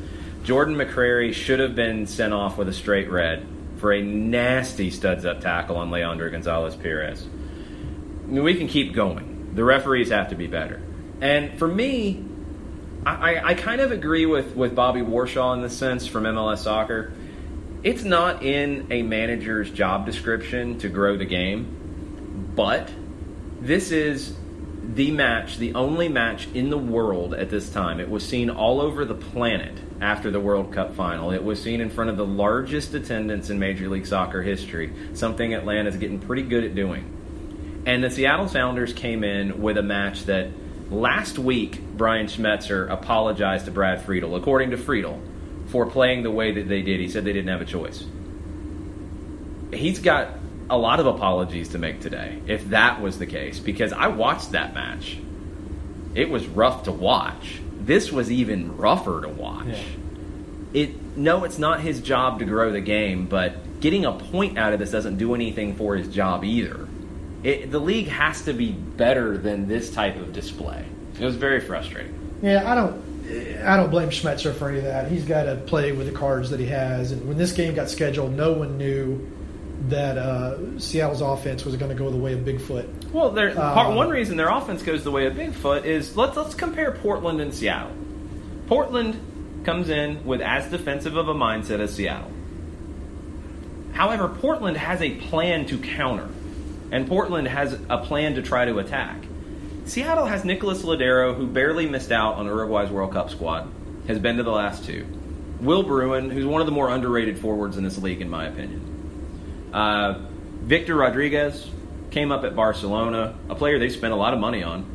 Jordan 0.43 0.75
McCrary 0.75 1.33
should 1.33 1.59
have 1.59 1.75
been 1.75 2.07
sent 2.07 2.33
off 2.33 2.57
with 2.57 2.67
a 2.67 2.73
straight 2.73 3.09
red 3.09 3.45
for 3.77 3.93
a 3.93 4.01
nasty 4.01 4.89
studs 4.89 5.25
up 5.25 5.41
tackle 5.41 5.77
on 5.77 5.91
Leandro 5.91 6.29
Gonzalez 6.29 6.75
Pirez. 6.75 7.25
I 7.25 8.27
mean, 8.27 8.43
we 8.43 8.55
can 8.55 8.67
keep 8.67 8.93
going. 8.93 9.51
The 9.53 9.63
referees 9.63 10.09
have 10.09 10.29
to 10.29 10.35
be 10.35 10.47
better. 10.47 10.81
And 11.21 11.57
for 11.59 11.67
me, 11.67 12.25
I, 13.05 13.51
I, 13.51 13.53
kind 13.53 13.81
of 13.81 13.91
agree 13.91 14.25
with, 14.25 14.55
with 14.55 14.75
Bobby 14.75 15.01
Warshaw 15.01 15.53
in 15.55 15.61
the 15.61 15.69
sense 15.69 16.07
from 16.07 16.23
MLS 16.23 16.59
Soccer. 16.59 17.11
It's 17.83 18.03
not 18.03 18.43
in 18.43 18.87
a 18.91 19.01
manager's 19.01 19.69
job 19.69 20.05
description 20.05 20.79
to 20.79 20.89
grow 20.89 21.17
the 21.17 21.25
game, 21.25 22.51
but 22.55 22.89
this 23.59 23.91
is 23.91 24.35
the 24.83 25.11
match, 25.11 25.57
the 25.57 25.73
only 25.73 26.07
match 26.07 26.47
in 26.53 26.69
the 26.69 26.77
world 26.77 27.33
at 27.33 27.49
this 27.49 27.69
time. 27.69 27.99
It 27.99 28.09
was 28.09 28.27
seen 28.27 28.49
all 28.49 28.79
over 28.79 29.03
the 29.03 29.15
planet 29.15 29.77
after 29.99 30.31
the 30.31 30.39
World 30.39 30.71
Cup 30.71 30.95
final. 30.95 31.31
It 31.31 31.43
was 31.43 31.61
seen 31.61 31.81
in 31.81 31.89
front 31.89 32.09
of 32.09 32.17
the 32.17 32.25
largest 32.25 32.93
attendance 32.93 33.49
in 33.49 33.59
Major 33.59 33.89
League 33.89 34.05
Soccer 34.05 34.41
history, 34.41 34.93
something 35.13 35.53
Atlanta's 35.53 35.97
getting 35.97 36.19
pretty 36.19 36.43
good 36.43 36.63
at 36.63 36.75
doing. 36.75 37.83
And 37.85 38.03
the 38.03 38.09
Seattle 38.09 38.47
Sounders 38.47 38.93
came 38.93 39.23
in 39.23 39.61
with 39.61 39.77
a 39.77 39.83
match 39.83 40.23
that 40.25 40.49
last 40.93 41.39
week 41.39 41.81
Brian 41.81 42.27
Schmetzer 42.27 42.89
apologized 42.89 43.65
to 43.65 43.71
Brad 43.71 44.01
Friedel, 44.01 44.35
according 44.35 44.71
to 44.71 44.77
Friedel, 44.77 45.21
for 45.67 45.85
playing 45.85 46.23
the 46.23 46.31
way 46.31 46.51
that 46.53 46.67
they 46.67 46.81
did. 46.81 46.99
He 46.99 47.09
said 47.09 47.25
they 47.25 47.33
didn't 47.33 47.49
have 47.49 47.61
a 47.61 47.65
choice. 47.65 48.05
He's 49.71 49.99
got 49.99 50.29
a 50.69 50.77
lot 50.77 50.99
of 50.99 51.07
apologies 51.07 51.69
to 51.69 51.77
make 51.77 51.99
today, 51.99 52.39
if 52.47 52.69
that 52.69 53.01
was 53.01 53.19
the 53.19 53.25
case, 53.25 53.59
because 53.59 53.91
I 53.91 54.07
watched 54.07 54.51
that 54.51 54.73
match. 54.73 55.17
It 56.15 56.29
was 56.29 56.45
rough 56.47 56.83
to 56.83 56.91
watch. 56.91 57.59
This 57.79 58.11
was 58.11 58.31
even 58.31 58.77
rougher 58.77 59.21
to 59.21 59.29
watch. 59.29 59.67
Yeah. 59.67 59.83
It 60.73 61.17
no, 61.17 61.43
it's 61.43 61.59
not 61.59 61.81
his 61.81 62.01
job 62.01 62.39
to 62.39 62.45
grow 62.45 62.71
the 62.71 62.81
game, 62.81 63.27
but 63.27 63.79
getting 63.79 64.05
a 64.05 64.13
point 64.13 64.57
out 64.57 64.73
of 64.73 64.79
this 64.79 64.91
doesn't 64.91 65.17
do 65.17 65.35
anything 65.35 65.75
for 65.75 65.95
his 65.95 66.07
job 66.07 66.43
either. 66.43 66.87
It, 67.43 67.71
the 67.71 67.79
league 67.79 68.07
has 68.07 68.43
to 68.43 68.53
be 68.53 68.71
better 68.71 69.37
than 69.37 69.67
this 69.67 69.91
type 69.91 70.15
of 70.15 70.31
display. 70.33 70.85
It 71.19 71.25
was 71.25 71.35
very 71.35 71.59
frustrating. 71.59 72.37
Yeah, 72.41 72.69
I 72.71 72.75
don't. 72.75 73.13
I 73.65 73.77
don't 73.77 73.89
blame 73.89 74.09
Schmetzer 74.09 74.53
for 74.53 74.69
any 74.69 74.79
of 74.79 74.83
that. 74.83 75.09
He's 75.09 75.23
got 75.25 75.43
to 75.43 75.55
play 75.55 75.91
with 75.93 76.07
the 76.07 76.17
cards 76.17 76.49
that 76.49 76.59
he 76.59 76.65
has. 76.67 77.11
And 77.13 77.25
when 77.27 77.37
this 77.37 77.53
game 77.53 77.73
got 77.73 77.89
scheduled, 77.89 78.33
no 78.33 78.51
one 78.53 78.77
knew 78.77 79.29
that 79.87 80.17
uh, 80.17 80.77
Seattle's 80.79 81.21
offense 81.21 81.63
was 81.65 81.75
going 81.77 81.89
to 81.89 81.95
go 81.95 82.09
the 82.09 82.17
way 82.17 82.33
of 82.33 82.41
Bigfoot. 82.41 83.11
Well, 83.11 83.31
there, 83.31 83.49
Uh, 83.51 83.73
part, 83.73 83.95
one 83.95 84.09
reason 84.09 84.35
their 84.37 84.49
offense 84.49 84.83
goes 84.83 85.03
the 85.03 85.11
way 85.11 85.25
of 85.25 85.33
Bigfoot 85.35 85.85
is 85.85 86.15
let's 86.17 86.35
let's 86.37 86.53
compare 86.55 86.91
Portland 86.91 87.39
and 87.41 87.53
Seattle. 87.53 87.91
Portland 88.67 89.19
comes 89.65 89.89
in 89.89 90.25
with 90.25 90.41
as 90.41 90.69
defensive 90.69 91.15
of 91.15 91.27
a 91.29 91.33
mindset 91.33 91.79
as 91.79 91.93
Seattle. 91.95 92.31
However, 93.93 94.27
Portland 94.27 94.77
has 94.77 95.01
a 95.01 95.11
plan 95.15 95.65
to 95.67 95.77
counter, 95.77 96.27
and 96.93 97.07
Portland 97.07 97.47
has 97.47 97.73
a 97.89 97.97
plan 97.97 98.35
to 98.35 98.43
try 98.43 98.65
to 98.65 98.77
attack. 98.77 99.17
Seattle 99.85 100.27
has 100.27 100.45
Nicholas 100.45 100.83
Lodeiro, 100.83 101.35
who 101.35 101.47
barely 101.47 101.89
missed 101.89 102.11
out 102.11 102.35
on 102.35 102.45
Uruguay's 102.45 102.91
World 102.91 103.11
Cup 103.11 103.31
squad, 103.31 103.67
has 104.07 104.19
been 104.19 104.37
to 104.37 104.43
the 104.43 104.51
last 104.51 104.85
two. 104.85 105.05
Will 105.59 105.81
Bruin, 105.81 106.29
who's 106.29 106.45
one 106.45 106.61
of 106.61 106.67
the 106.67 106.71
more 106.71 106.89
underrated 106.89 107.39
forwards 107.39 107.77
in 107.77 107.83
this 107.83 107.97
league, 107.97 108.21
in 108.21 108.29
my 108.29 108.45
opinion. 108.45 109.71
Uh, 109.73 110.19
Victor 110.61 110.95
Rodriguez 110.95 111.67
came 112.11 112.31
up 112.31 112.43
at 112.43 112.55
Barcelona, 112.55 113.35
a 113.49 113.55
player 113.55 113.79
they 113.79 113.89
spent 113.89 114.13
a 114.13 114.15
lot 114.15 114.35
of 114.35 114.39
money 114.39 114.61
on. 114.61 114.85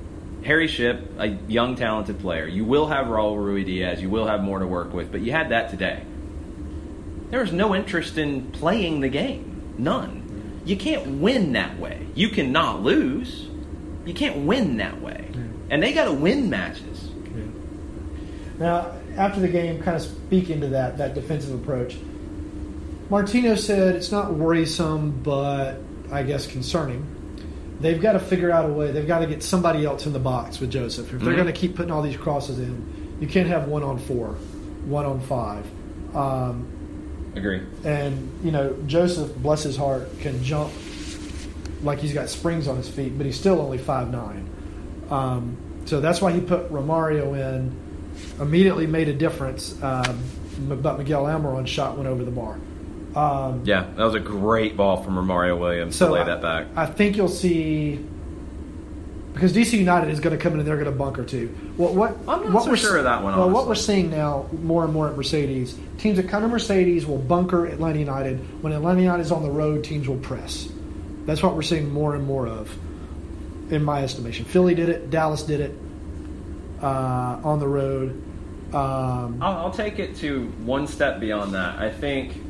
Harry 0.44 0.68
Shipp, 0.68 1.18
a 1.18 1.26
young, 1.26 1.74
talented 1.74 2.20
player. 2.20 2.46
You 2.46 2.64
will 2.64 2.86
have 2.86 3.06
Raul 3.06 3.36
Ruidiaz. 3.36 4.00
You 4.00 4.08
will 4.08 4.28
have 4.28 4.40
more 4.40 4.60
to 4.60 4.66
work 4.68 4.94
with, 4.94 5.10
but 5.10 5.20
you 5.20 5.32
had 5.32 5.48
that 5.48 5.70
today. 5.70 6.04
There 7.30 7.40
was 7.40 7.52
no 7.52 7.74
interest 7.74 8.18
in 8.18 8.52
playing 8.52 9.00
the 9.00 9.08
game. 9.08 9.74
None. 9.78 10.17
You 10.68 10.76
can't 10.76 11.06
win 11.22 11.54
that 11.54 11.78
way. 11.80 12.06
You 12.14 12.28
cannot 12.28 12.82
lose. 12.82 13.48
You 14.04 14.12
can't 14.12 14.44
win 14.44 14.76
that 14.76 15.00
way. 15.00 15.24
And 15.70 15.82
they 15.82 15.94
got 15.94 16.04
to 16.04 16.12
win 16.12 16.50
matches. 16.50 17.08
Now, 18.58 18.92
after 19.16 19.40
the 19.40 19.48
game, 19.48 19.82
kind 19.82 19.96
of 19.96 20.02
speaking 20.02 20.60
to 20.60 20.68
that 20.68 20.98
that 20.98 21.14
defensive 21.14 21.54
approach, 21.54 21.96
Martino 23.08 23.54
said 23.54 23.96
it's 23.96 24.12
not 24.12 24.34
worrisome, 24.34 25.20
but 25.22 25.80
I 26.12 26.22
guess 26.22 26.46
concerning. 26.46 27.06
They've 27.80 28.00
got 28.00 28.12
to 28.12 28.18
figure 28.18 28.50
out 28.50 28.68
a 28.68 28.72
way. 28.72 28.90
They've 28.90 29.06
got 29.06 29.20
to 29.20 29.26
get 29.26 29.42
somebody 29.42 29.84
else 29.86 30.04
in 30.06 30.12
the 30.12 30.18
box 30.18 30.58
with 30.60 30.70
Josef. 30.70 31.14
If 31.14 31.20
they're 31.22 31.32
Mhm. 31.32 31.36
going 31.36 31.46
to 31.46 31.52
keep 31.52 31.76
putting 31.76 31.92
all 31.92 32.02
these 32.02 32.16
crosses 32.16 32.58
in, 32.58 32.84
you 33.20 33.26
can't 33.28 33.48
have 33.48 33.68
one 33.68 33.82
on 33.84 33.98
four, 33.98 34.34
one 34.86 35.06
on 35.06 35.20
five. 35.20 35.64
Um, 36.14 36.66
Agree. 37.38 37.62
and 37.84 38.30
you 38.44 38.50
know 38.50 38.76
Josef, 38.86 39.34
bless 39.36 39.62
his 39.62 39.76
heart, 39.76 40.20
can 40.20 40.42
jump 40.44 40.72
like 41.82 41.98
he's 42.00 42.12
got 42.12 42.28
springs 42.28 42.66
on 42.68 42.76
his 42.76 42.88
feet, 42.88 43.16
but 43.16 43.24
he's 43.26 43.38
still 43.38 43.60
only 43.60 43.78
five 43.78 44.10
nine. 44.10 44.48
Um, 45.10 45.56
so 45.86 46.00
that's 46.00 46.20
why 46.20 46.32
he 46.32 46.40
put 46.40 46.70
Romario 46.70 47.34
in. 47.38 47.74
Immediately 48.40 48.86
made 48.88 49.08
a 49.08 49.12
difference, 49.14 49.80
um, 49.82 50.20
but 50.68 50.98
Miguel 50.98 51.24
Almiron 51.24 51.66
shot 51.66 51.96
went 51.96 52.08
over 52.08 52.24
the 52.24 52.30
bar. 52.32 52.58
Um, 53.14 53.62
Yeah, 53.64 53.84
that 53.96 54.04
was 54.04 54.14
a 54.14 54.20
great 54.20 54.76
ball 54.76 55.02
from 55.02 55.14
Romario 55.14 55.58
Williams 55.58 55.96
so 55.96 56.08
to 56.08 56.12
lay 56.14 56.20
I- 56.20 56.24
that 56.24 56.42
back. 56.42 56.66
I 56.76 56.86
think 56.86 57.16
you'll 57.16 57.28
see 57.28 58.04
because 59.32 59.52
DC 59.52 59.78
United 59.78 60.10
is 60.10 60.20
going 60.20 60.36
to 60.36 60.42
come 60.42 60.54
in 60.54 60.58
and 60.58 60.68
they're 60.68 60.76
going 60.76 60.90
to 60.90 60.98
bunker 60.98 61.24
too. 61.24 61.48
What 61.76 61.94
what 61.94 62.12
I'm 62.26 62.44
not 62.44 62.52
what 62.52 62.64
so 62.64 62.70
we're 62.70 62.76
sure 62.76 62.96
of 62.98 63.04
that 63.04 63.22
one, 63.22 63.36
Well, 63.36 63.50
what 63.50 63.66
we're 63.66 63.74
seeing 63.74 64.10
now 64.10 64.46
more 64.52 64.84
and 64.84 64.92
more 64.92 65.08
at 65.08 65.16
Mercedes 65.16 65.78
teams 65.98 66.16
that 66.16 66.28
come 66.28 66.42
to 66.42 66.48
Mercedes 66.48 67.06
will 67.06 67.18
bunker 67.18 67.66
Atlanta 67.66 67.98
United. 67.98 68.38
When 68.62 68.72
Atlanta 68.72 69.00
United 69.00 69.22
is 69.22 69.32
on 69.32 69.42
the 69.42 69.50
road, 69.50 69.84
teams 69.84 70.08
will 70.08 70.18
press. 70.18 70.68
That's 71.26 71.42
what 71.42 71.54
we're 71.54 71.62
seeing 71.62 71.92
more 71.92 72.14
and 72.14 72.24
more 72.24 72.46
of, 72.46 72.74
in 73.70 73.84
my 73.84 74.02
estimation. 74.02 74.44
Philly 74.46 74.74
did 74.74 74.88
it. 74.88 75.10
Dallas 75.10 75.42
did 75.42 75.60
it 75.60 75.74
uh, 76.80 77.40
on 77.44 77.58
the 77.58 77.68
road. 77.68 78.22
Um, 78.72 79.42
I'll, 79.42 79.56
I'll 79.58 79.70
take 79.70 79.98
it 79.98 80.16
to 80.16 80.46
one 80.64 80.86
step 80.86 81.20
beyond 81.20 81.54
that. 81.54 81.78
I 81.78 81.90
think 81.90 82.40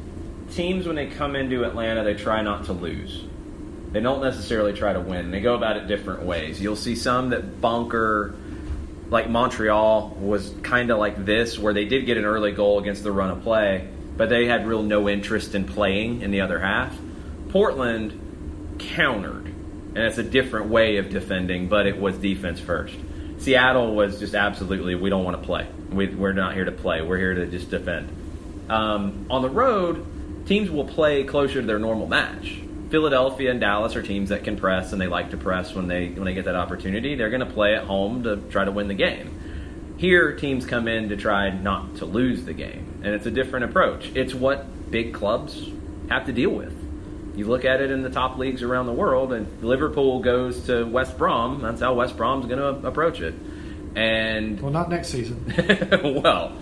teams, 0.53 0.87
when 0.87 0.97
they 0.97 1.07
come 1.07 1.35
into 1.35 1.65
Atlanta, 1.65 2.05
they 2.05 2.15
try 2.15 2.43
not 2.43 2.67
to 2.67 2.73
lose. 2.73 3.25
They 3.93 4.01
don't 4.01 4.21
necessarily 4.21 4.75
try 4.75 4.93
to 4.93 5.01
win. 5.01 5.31
They 5.31 5.41
go 5.41 5.55
about 5.55 5.77
it 5.77 5.87
different 5.87 6.23
ways. 6.25 6.61
You'll 6.61 6.77
see 6.77 6.95
some 6.95 7.31
that 7.31 7.61
bunker, 7.61 8.35
like 9.09 9.31
Montreal 9.31 10.17
was 10.21 10.55
kind 10.63 10.91
of 10.91 10.99
like 10.99 11.25
this, 11.25 11.59
where 11.59 11.73
they 11.73 11.87
did 11.87 12.05
get 12.05 12.19
an 12.19 12.25
early 12.25 12.53
goal 12.53 12.79
against 12.79 13.03
the 13.03 13.13
run 13.13 13.31
of 13.31 13.43
play, 13.43 13.89
but 14.17 14.29
they 14.29 14.47
had 14.47 14.67
real 14.67 14.83
no 14.83 15.09
interest 15.09 15.55
in 15.55 15.65
playing 15.65 16.21
in 16.21 16.31
the 16.31 16.43
other 16.43 16.59
half. 16.59 16.95
Portland 17.49 18.77
countered, 18.79 19.47
and 19.47 19.99
it's 19.99 20.19
a 20.19 20.23
different 20.23 20.69
way 20.69 20.99
of 20.99 21.09
defending, 21.09 21.69
but 21.69 21.87
it 21.87 21.99
was 21.99 22.19
defense 22.19 22.61
first. 22.61 22.95
Seattle 23.39 23.95
was 23.95 24.19
just 24.19 24.35
absolutely, 24.35 24.97
we 24.97 25.09
don't 25.09 25.25
want 25.25 25.41
to 25.41 25.47
play. 25.47 25.67
We, 25.91 26.09
we're 26.09 26.33
not 26.33 26.55
here 26.55 26.65
to 26.67 26.73
play. 26.73 27.01
We're 27.01 27.19
here 27.19 27.35
to 27.35 27.47
just 27.47 27.71
defend. 27.71 28.11
Um, 28.69 29.27
on 29.31 29.41
the 29.41 29.49
road, 29.49 30.47
teams 30.47 30.71
will 30.71 30.85
play 30.85 31.25
closer 31.25 31.61
to 31.61 31.67
their 31.67 31.79
normal 31.79 32.07
match. 32.07 32.61
Philadelphia 32.91 33.51
and 33.51 33.61
Dallas 33.61 33.97
are 33.97 34.03
teams 34.03 34.31
that 34.31 34.45
can 34.45 34.57
press, 34.57 34.93
and 34.93 35.01
they 35.01 35.07
like 35.07 35.31
to 35.31 35.37
press 35.37 35.75
when 35.75 35.89
they 35.89 36.09
when 36.09 36.25
they 36.25 36.35
get 36.35 36.47
that 36.47 36.57
opportunity. 36.57 37.15
They're 37.15 37.31
going 37.31 37.47
to 37.47 37.53
play 37.53 37.75
at 37.75 37.85
home 37.85 38.23
to 38.25 38.37
try 38.37 38.65
to 38.65 38.73
win 38.73 38.89
the 38.89 38.95
game. 38.95 39.95
Here, 39.99 40.35
teams 40.37 40.65
come 40.65 40.89
in 40.89 41.09
to 41.09 41.17
try 41.17 41.51
not 41.51 41.97
to 41.97 42.05
lose 42.05 42.45
the 42.45 42.55
game, 42.55 43.03
and 43.05 43.15
it's 43.15 43.27
a 43.27 43.31
different 43.31 43.67
approach. 43.67 44.11
It's 44.15 44.33
what 44.33 44.91
big 44.91 45.13
clubs 45.13 45.71
have 46.09 46.27
to 46.27 46.33
deal 46.33 46.51
with. 46.51 46.73
You 47.37 47.47
look 47.47 47.65
at 47.65 47.81
it 47.81 47.91
in 47.91 48.03
the 48.03 48.11
top 48.11 48.39
leagues 48.39 48.63
around 48.63 48.87
the 48.87 48.93
world, 48.93 49.33
and 49.33 49.63
Liverpool 49.63 50.21
goes 50.21 50.67
to 50.67 50.85
West 50.85 51.19
Brom. 51.19 51.61
That's 51.63 51.81
how 51.81 51.95
West 51.95 52.17
Brom's 52.17 52.47
going 52.47 52.59
to 52.59 52.87
approach 52.87 53.21
it. 53.21 53.35
And 53.95 54.61
well, 54.61 54.73
not 54.73 54.89
next 54.89 55.09
season. 55.09 55.45
well, 56.23 56.57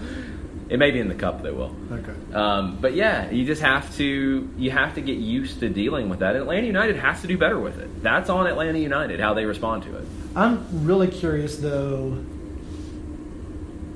it 0.68 0.78
may 0.78 0.90
be 0.90 0.98
in 1.00 1.08
the 1.08 1.14
cup. 1.14 1.42
They 1.42 1.50
will. 1.50 1.74
Okay. 1.92 2.34
Um, 2.34 2.78
but 2.80 2.94
yeah, 2.94 3.30
you 3.30 3.44
just 3.44 3.62
have 3.62 3.94
to 3.96 4.50
you 4.56 4.70
have 4.70 4.94
to 4.94 5.00
get 5.00 5.18
used 5.18 5.60
to 5.60 5.68
dealing 5.68 6.08
with 6.08 6.20
that. 6.20 6.36
Atlanta 6.36 6.66
United 6.66 6.96
has 6.96 7.20
to 7.22 7.26
do 7.26 7.38
better 7.38 7.58
with 7.58 7.78
it. 7.78 8.02
That's 8.02 8.28
on 8.30 8.46
Atlanta 8.46 8.78
United 8.78 9.20
how 9.20 9.34
they 9.34 9.44
respond 9.44 9.84
to 9.84 9.96
it. 9.96 10.04
I'm 10.34 10.84
really 10.84 11.08
curious 11.08 11.56
though 11.56 12.24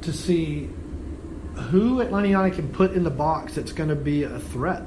to 0.03 0.13
see 0.13 0.71
who 1.55 2.01
Atlanta 2.01 2.29
United 2.29 2.55
can 2.57 2.69
put 2.73 2.93
in 2.93 3.05
the 3.05 3.11
box 3.11 3.55
that's 3.55 3.73
going 3.73 3.91
to 3.91 3.97
be 3.97 4.23
a 4.23 4.39
threat. 4.39 4.83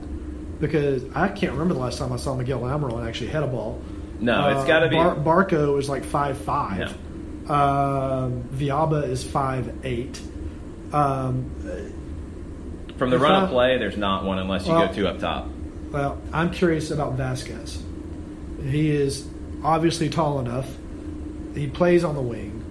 Because 0.60 1.04
I 1.13 1.28
can't 1.28 1.52
remember 1.52 1.74
the 1.74 1.80
last 1.82 2.00
time 2.00 2.13
I 2.13 2.16
saw 2.16 2.36
Miguel 2.36 2.62
Almiron 2.62 3.06
actually 3.06 3.32
head 3.32 3.44
a 3.44 3.48
ball. 3.48 3.82
No, 4.22 4.58
it's 4.58 4.66
got 4.68 4.80
to 4.80 4.90
be. 4.90 4.96
Bar- 4.96 5.16
Barco 5.16 5.78
is 5.78 5.90
like 5.90 6.06
five 6.06 6.38
five. 6.38 6.96
Um, 7.50 8.44
Villalba 8.54 9.08
is 9.10 9.24
five 9.24 9.74
eight. 9.84 10.22
Um, 10.93 11.45
from 12.97 13.09
the 13.09 13.19
run 13.19 13.31
I- 13.33 13.43
of 13.43 13.50
play, 13.50 13.77
there's 13.77 13.97
not 13.97 14.23
one 14.23 14.39
unless 14.39 14.67
you 14.67 14.73
Well- 14.73 14.88
go 14.88 14.93
two 14.93 15.07
up 15.07 15.19
top. 15.19 15.47
well, 15.91 16.17
I'm 16.31 16.51
curious 16.51 16.91
about 16.91 17.17
Vazquez. 17.17 17.79
He 18.65 18.91
is 18.91 19.27
obviously 19.63 20.09
tall 20.09 20.39
enough. 20.39 20.69
He 21.55 21.67
plays 21.67 22.03
on 22.03 22.15
the 22.15 22.21
wing. 22.21 22.62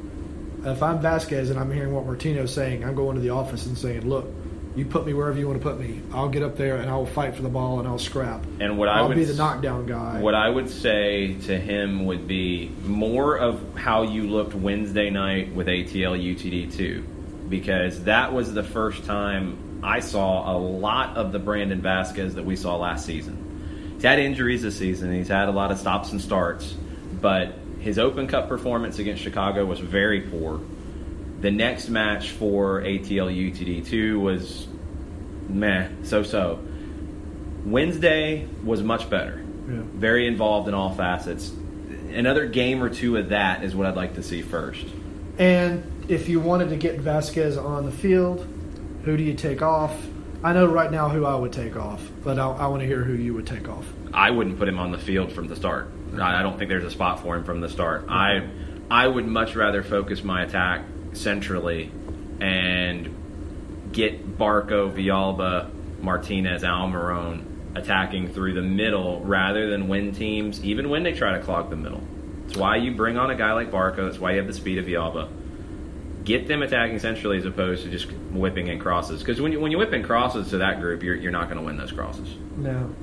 If 0.65 0.83
I'm 0.83 1.01
Vazquez 1.01 1.51
and 1.51 1.59
I'm 1.59 1.73
hearing 1.73 1.93
what 1.93 2.07
Martino's 2.07 2.53
saying, 2.53 2.85
I'm 2.85 2.95
going 2.95 3.17
to 3.17 3.21
the 3.21 3.31
office 3.31 3.67
and 3.67 3.77
saying, 3.77 4.09
"Look, 4.09 4.27
you 4.77 4.85
put 4.85 5.05
me 5.05 5.13
wherever 5.13 5.39
you 5.39 5.49
want 5.49 5.61
to 5.61 5.69
put 5.69 5.79
me. 5.79 6.01
I'll 6.15 6.29
get 6.29 6.43
up 6.43 6.57
there 6.57 6.77
and 6.77 6.89
I'll 6.89 7.05
fight 7.05 7.35
for 7.35 7.43
the 7.43 7.49
ball 7.49 7.81
and 7.81 7.89
I'll 7.89 7.99
scrap. 7.99 8.45
And 8.61 8.79
what 8.79 8.89
I 8.89 8.99
I'll 9.01 9.09
would 9.09 9.17
be 9.17 9.25
the 9.25 9.35
knockdown 9.35 9.87
guy." 9.87 10.21
What 10.21 10.35
I 10.35 10.49
would 10.49 10.69
say 10.71 11.35
to 11.47 11.59
him 11.59 12.07
would 12.07 12.29
be 12.29 12.71
more 12.87 13.37
of 13.37 13.61
how 13.75 14.03
you 14.05 14.29
looked 14.29 14.55
Wednesday 14.55 15.11
night 15.11 15.53
with 15.55 15.69
ATL 15.69 16.15
UTD2, 16.17 17.03
because 17.53 18.05
that 18.05 18.33
was 18.33 18.55
the 18.55 18.63
first 18.63 19.05
time 19.05 19.81
I 19.83 20.01
saw 20.01 20.57
a 20.57 20.57
lot 20.57 21.19
of 21.19 21.33
the 21.33 21.39
Brandon 21.39 21.83
Vazquez 21.83 22.33
that 22.37 22.47
we 22.47 22.57
saw 22.57 22.77
last 22.77 23.05
season. 23.05 23.93
He's 23.93 24.05
had 24.05 24.19
injuries 24.19 24.63
this 24.63 24.79
season, 24.79 25.13
he's 25.13 25.29
had 25.29 25.51
a 25.51 25.53
lot 25.53 25.71
of 25.71 25.79
stops 25.79 26.13
and 26.13 26.21
starts, 26.21 26.75
but 27.21 27.53
his 27.79 27.99
Open 27.99 28.27
Cup 28.27 28.49
performance 28.49 28.99
against 28.99 29.23
Chicago 29.23 29.67
was 29.67 29.81
very 29.81 30.23
poor. 30.23 30.63
The 31.41 31.51
next 31.51 31.91
match 31.91 32.31
for 32.31 32.81
ATL 32.81 33.29
UTD2 33.31 34.19
was 34.19 34.67
meh, 35.51 35.89
so 36.05 36.23
so. 36.23 36.59
Wednesday 37.67 38.49
was 38.65 38.83
much 38.83 39.11
better. 39.11 39.45
Yeah. 39.69 39.83
Very 39.93 40.27
involved 40.27 40.69
in 40.69 40.75
all 40.75 40.95
facets. 40.95 41.53
Another 42.15 42.47
game 42.47 42.83
or 42.83 42.89
two 42.89 43.19
of 43.19 43.29
that 43.29 43.63
is 43.63 43.77
what 43.77 43.87
I'd 43.87 43.97
like 43.97 44.15
to 44.15 44.23
see 44.23 44.41
first. 44.41 44.87
And 45.39 45.92
if 46.09 46.29
you 46.29 46.41
wanted 46.41 46.71
to 46.71 46.77
get 46.77 47.01
Vazquez 47.01 47.63
on 47.63 47.85
the 47.85 47.93
field, 47.93 48.47
who 49.05 49.17
do 49.17 49.23
you 49.23 49.35
take 49.35 49.63
off? 49.63 49.95
I 50.45 50.53
know 50.53 50.67
right 50.67 50.91
now 50.91 51.09
who 51.09 51.25
I 51.25 51.35
would 51.35 51.53
take 51.53 51.77
off, 51.77 52.03
but 52.25 52.39
I, 52.39 52.49
I 52.49 52.67
want 52.67 52.81
to 52.81 52.87
hear 52.87 53.05
who 53.05 53.15
you 53.15 53.35
would 53.35 53.47
take 53.47 53.69
off. 53.69 53.87
I 54.13 54.31
wouldn't 54.31 54.59
put 54.59 54.69
him 54.69 54.79
on 54.79 54.91
the 54.91 54.99
field 54.99 55.33
from 55.33 55.49
the 55.49 55.57
start. 55.57 55.91
I 56.21 56.43
don't 56.43 56.59
think 56.59 56.69
there's 56.69 56.85
a 56.85 56.91
spot 56.91 57.21
for 57.21 57.37
him 57.37 57.45
from 57.45 57.61
the 57.61 57.69
start. 57.69 58.07
I 58.09 58.49
I 58.91 59.07
would 59.07 59.27
much 59.27 59.57
rather 59.57 59.83
focus 59.83 60.23
my 60.23 60.43
attack 60.43 60.85
centrally 61.15 61.91
and 62.41 63.89
get 63.93 64.37
Barco, 64.37 64.93
Villalba, 64.93 65.71
Martinez, 66.03 66.63
Almiron 66.63 67.45
attacking 67.75 68.29
through 68.33 68.53
the 68.53 68.63
middle 68.63 69.21
rather 69.21 69.71
than 69.71 69.89
win 69.89 70.13
teams, 70.13 70.63
even 70.63 70.91
when 70.91 71.05
they 71.05 71.13
try 71.13 71.39
to 71.39 71.43
clog 71.43 71.71
the 71.71 71.77
middle. 71.77 72.03
That's 72.43 72.59
why 72.59 72.77
you 72.77 72.95
bring 72.95 73.17
on 73.17 73.31
a 73.31 73.35
guy 73.35 73.53
like 73.55 73.71
Barco. 73.71 74.09
That's 74.09 74.19
why 74.19 74.33
you 74.33 74.39
have 74.39 74.47
the 74.47 74.53
speed 74.53 74.77
of 74.77 74.85
Villalba. 74.85 75.29
Get 76.25 76.47
them 76.49 76.63
attacking 76.63 76.99
centrally 76.99 77.39
as 77.39 77.45
opposed 77.45 77.85
to 77.85 77.91
just 77.91 78.11
whipping 78.31 78.69
in 78.69 78.79
crosses. 78.79 79.21
Because 79.21 79.41
when 79.41 79.53
you, 79.53 79.61
when 79.61 79.73
you 79.73 79.79
whip 79.79 79.93
in 79.93 80.03
crosses 80.03 80.51
to 80.51 80.59
that 80.59 80.81
group, 80.81 81.03
you're, 81.03 81.17
you're 81.17 81.33
not 81.33 81.49
going 81.49 81.59
to 81.59 81.65
win 81.65 81.77
those 81.77 81.93
crosses. 81.93 82.29
No. 82.57 82.95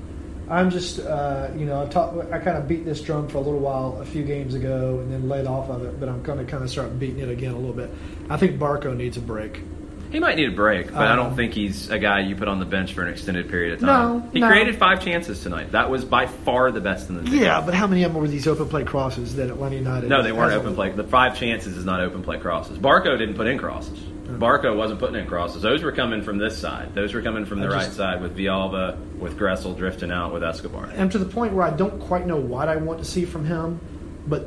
I'm 0.48 0.68
just, 0.70 0.98
uh, 0.98 1.48
you 1.56 1.64
know, 1.64 1.82
I've 1.82 2.32
I 2.32 2.38
kind 2.40 2.56
of 2.56 2.66
beat 2.66 2.84
this 2.84 3.00
drum 3.00 3.28
for 3.28 3.38
a 3.38 3.40
little 3.40 3.60
while 3.60 3.98
a 4.00 4.04
few 4.04 4.24
games 4.24 4.54
ago 4.54 4.98
and 4.98 5.12
then 5.12 5.28
laid 5.28 5.46
off 5.46 5.70
of 5.70 5.84
it, 5.84 6.00
but 6.00 6.08
I'm 6.08 6.22
going 6.22 6.38
to 6.38 6.44
kind 6.44 6.64
of 6.64 6.70
start 6.70 6.98
beating 6.98 7.20
it 7.20 7.28
again 7.28 7.52
a 7.52 7.58
little 7.58 7.72
bit. 7.72 7.90
I 8.28 8.36
think 8.36 8.58
Barco 8.58 8.96
needs 8.96 9.16
a 9.16 9.20
break. 9.20 9.62
He 10.10 10.18
might 10.18 10.36
need 10.36 10.48
a 10.48 10.52
break, 10.54 10.88
but 10.92 11.06
I 11.06 11.14
don't 11.14 11.28
Um, 11.28 11.36
think 11.36 11.54
he's 11.54 11.88
a 11.88 11.98
guy 11.98 12.20
you 12.20 12.34
put 12.34 12.48
on 12.48 12.58
the 12.58 12.64
bench 12.64 12.94
for 12.94 13.02
an 13.02 13.08
extended 13.08 13.48
period 13.48 13.74
of 13.74 13.80
time. 13.80 14.18
No, 14.18 14.28
he 14.32 14.40
no. 14.40 14.48
created 14.48 14.76
five 14.76 15.02
chances 15.04 15.40
tonight. 15.40 15.70
That 15.72 15.88
was 15.88 16.04
by 16.04 16.26
far 16.26 16.72
the 16.72 16.80
best 16.80 17.08
in 17.10 17.16
the 17.16 17.22
team. 17.22 17.40
Yeah, 17.40 17.60
but 17.64 17.74
how 17.74 17.86
many 17.86 18.02
of 18.02 18.12
them 18.12 18.20
were 18.20 18.26
these 18.28 18.48
open 18.48 18.68
play 18.68 18.82
crosses 18.82 19.36
that 19.36 19.50
Atlanta 19.50 19.76
United? 19.76 20.08
No, 20.08 20.22
they 20.22 20.32
weren't 20.32 20.52
open 20.52 20.74
play. 20.74 20.90
The 20.90 21.04
five 21.04 21.38
chances 21.38 21.76
is 21.76 21.84
not 21.84 22.00
open 22.00 22.22
play 22.22 22.38
crosses. 22.38 22.76
Barco 22.78 23.16
didn't 23.16 23.34
put 23.36 23.46
in 23.46 23.56
crosses. 23.58 23.98
Barco 24.30 24.76
wasn't 24.76 24.98
putting 25.00 25.16
in 25.16 25.26
crosses. 25.26 25.62
Those 25.62 25.82
were 25.82 25.92
coming 25.92 26.22
from 26.22 26.38
this 26.38 26.56
side. 26.56 26.94
Those 26.94 27.14
were 27.14 27.22
coming 27.22 27.44
from 27.44 27.60
the 27.60 27.66
I 27.66 27.70
right 27.70 27.92
side 27.92 28.20
with 28.22 28.36
Villalba, 28.36 28.96
with 29.18 29.36
Gressel 29.38 29.76
drifting 29.76 30.10
out 30.12 30.32
with 30.32 30.42
Escobar. 30.44 30.88
I'm 30.96 31.08
to 31.10 31.18
the 31.18 31.24
point 31.24 31.52
where 31.52 31.64
I 31.66 31.70
don't 31.70 32.00
quite 32.00 32.26
know 32.26 32.36
what 32.36 32.68
I 32.68 32.76
want 32.76 32.98
to 33.00 33.04
see 33.04 33.24
from 33.24 33.44
him, 33.44 33.80
but 34.26 34.46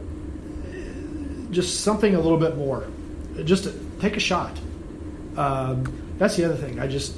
just 1.51 1.81
something 1.81 2.15
a 2.15 2.19
little 2.19 2.37
bit 2.37 2.57
more. 2.57 2.85
Just 3.43 3.67
take 3.99 4.17
a 4.17 4.19
shot. 4.21 4.57
Um, 5.37 5.83
that's 6.17 6.35
the 6.35 6.45
other 6.45 6.55
thing. 6.55 6.79
I 6.79 6.87
just 6.87 7.15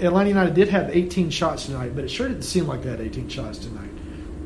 Atlanta 0.00 0.28
United 0.28 0.54
did 0.54 0.68
have 0.68 0.94
18 0.94 1.30
shots 1.30 1.66
tonight, 1.66 1.92
but 1.94 2.04
it 2.04 2.08
sure 2.08 2.28
didn't 2.28 2.42
seem 2.42 2.66
like 2.66 2.82
they 2.82 2.90
had 2.90 3.00
18 3.00 3.28
shots 3.28 3.58
tonight. 3.58 3.90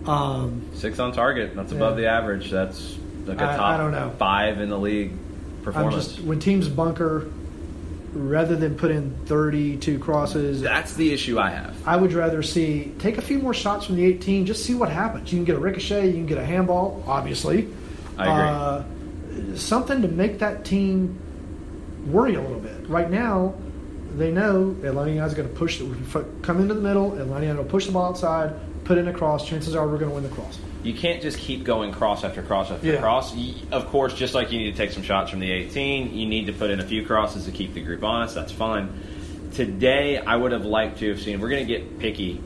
Um, 0.06 0.62
Six 0.74 0.98
on 0.98 1.12
target. 1.12 1.54
That's 1.54 1.72
above 1.72 1.98
Yeah. 1.98 2.02
the 2.04 2.10
average. 2.10 2.50
That's 2.50 2.96
like 3.26 3.40
a 3.40 3.44
I- 3.44 3.56
top 3.56 3.60
I 3.60 3.76
don't 3.76 3.92
know. 3.92 4.10
five 4.18 4.60
in 4.60 4.68
the 4.68 4.78
league 4.78 5.12
I'm 5.12 5.64
performance. 5.64 5.94
just 6.06 6.20
when 6.22 6.38
teams 6.38 6.68
bunker, 6.68 7.26
rather 8.14 8.56
than 8.56 8.74
put 8.74 8.90
in 8.90 9.14
32 9.26 9.98
crosses, 9.98 10.62
That's 10.62 10.94
the 10.94 11.12
issue 11.12 11.38
I 11.38 11.50
have. 11.50 11.74
I 11.86 11.96
would 11.96 12.12
rather 12.14 12.42
see 12.42 12.92
take 12.98 13.18
a 13.18 13.22
few 13.22 13.38
more 13.38 13.52
shots 13.52 13.84
from 13.86 13.96
the 13.96 14.04
18, 14.06 14.46
just 14.46 14.64
see 14.64 14.74
what 14.74 14.88
happens. 14.90 15.30
You 15.32 15.38
can 15.38 15.44
get 15.44 15.56
a 15.56 15.60
ricochet, 15.60 16.06
you 16.06 16.12
can 16.14 16.26
get 16.26 16.38
a 16.38 16.44
handball, 16.44 17.02
obviously. 17.06 17.68
I 18.16 18.24
agree. 18.24 19.44
Uh, 19.52 19.56
something 19.56 20.00
to 20.02 20.08
make 20.08 20.38
that 20.38 20.64
team 20.64 21.18
worry 22.06 22.34
a 22.34 22.40
little 22.40 22.60
bit. 22.60 22.88
Right 22.88 23.10
now, 23.10 23.54
they 24.16 24.30
know 24.30 24.76
Atlanta 24.84 25.10
United's 25.10 25.34
going 25.34 25.48
to 25.48 25.54
push. 25.54 25.78
The, 25.78 26.24
come 26.42 26.60
into 26.60 26.74
the 26.74 26.80
middle. 26.80 27.12
Atlanta 27.18 27.46
United 27.46 27.62
will 27.62 27.70
push 27.70 27.86
the 27.86 27.92
ball 27.92 28.06
outside, 28.10 28.54
put 28.84 28.98
in 28.98 29.08
a 29.08 29.12
cross. 29.12 29.46
Chances 29.46 29.74
are 29.74 29.86
we're 29.86 29.98
going 29.98 30.10
to 30.10 30.14
win 30.14 30.24
the 30.24 30.30
cross. 30.30 30.58
You 30.82 30.94
can't 30.94 31.20
just 31.20 31.38
keep 31.38 31.64
going 31.64 31.92
cross 31.92 32.24
after 32.24 32.40
cross 32.42 32.70
after 32.70 32.86
Yeah. 32.86 33.00
cross. 33.00 33.34
Of 33.72 33.86
course, 33.88 34.14
just 34.14 34.32
like 34.34 34.52
you 34.52 34.58
need 34.60 34.70
to 34.70 34.76
take 34.76 34.92
some 34.92 35.02
shots 35.02 35.30
from 35.30 35.40
the 35.40 35.50
18, 35.50 36.14
you 36.16 36.26
need 36.26 36.46
to 36.46 36.52
put 36.52 36.70
in 36.70 36.80
a 36.80 36.86
few 36.86 37.04
crosses 37.04 37.44
to 37.46 37.50
keep 37.50 37.74
the 37.74 37.80
group 37.82 38.02
honest. 38.04 38.34
That's 38.34 38.52
fine. 38.52 38.88
Today, 39.54 40.18
I 40.18 40.36
would 40.36 40.52
have 40.52 40.64
liked 40.64 40.98
to 41.00 41.08
have 41.10 41.20
seen. 41.20 41.40
We're 41.40 41.48
going 41.48 41.66
to 41.66 41.72
get 41.72 41.98
picky. 41.98 42.40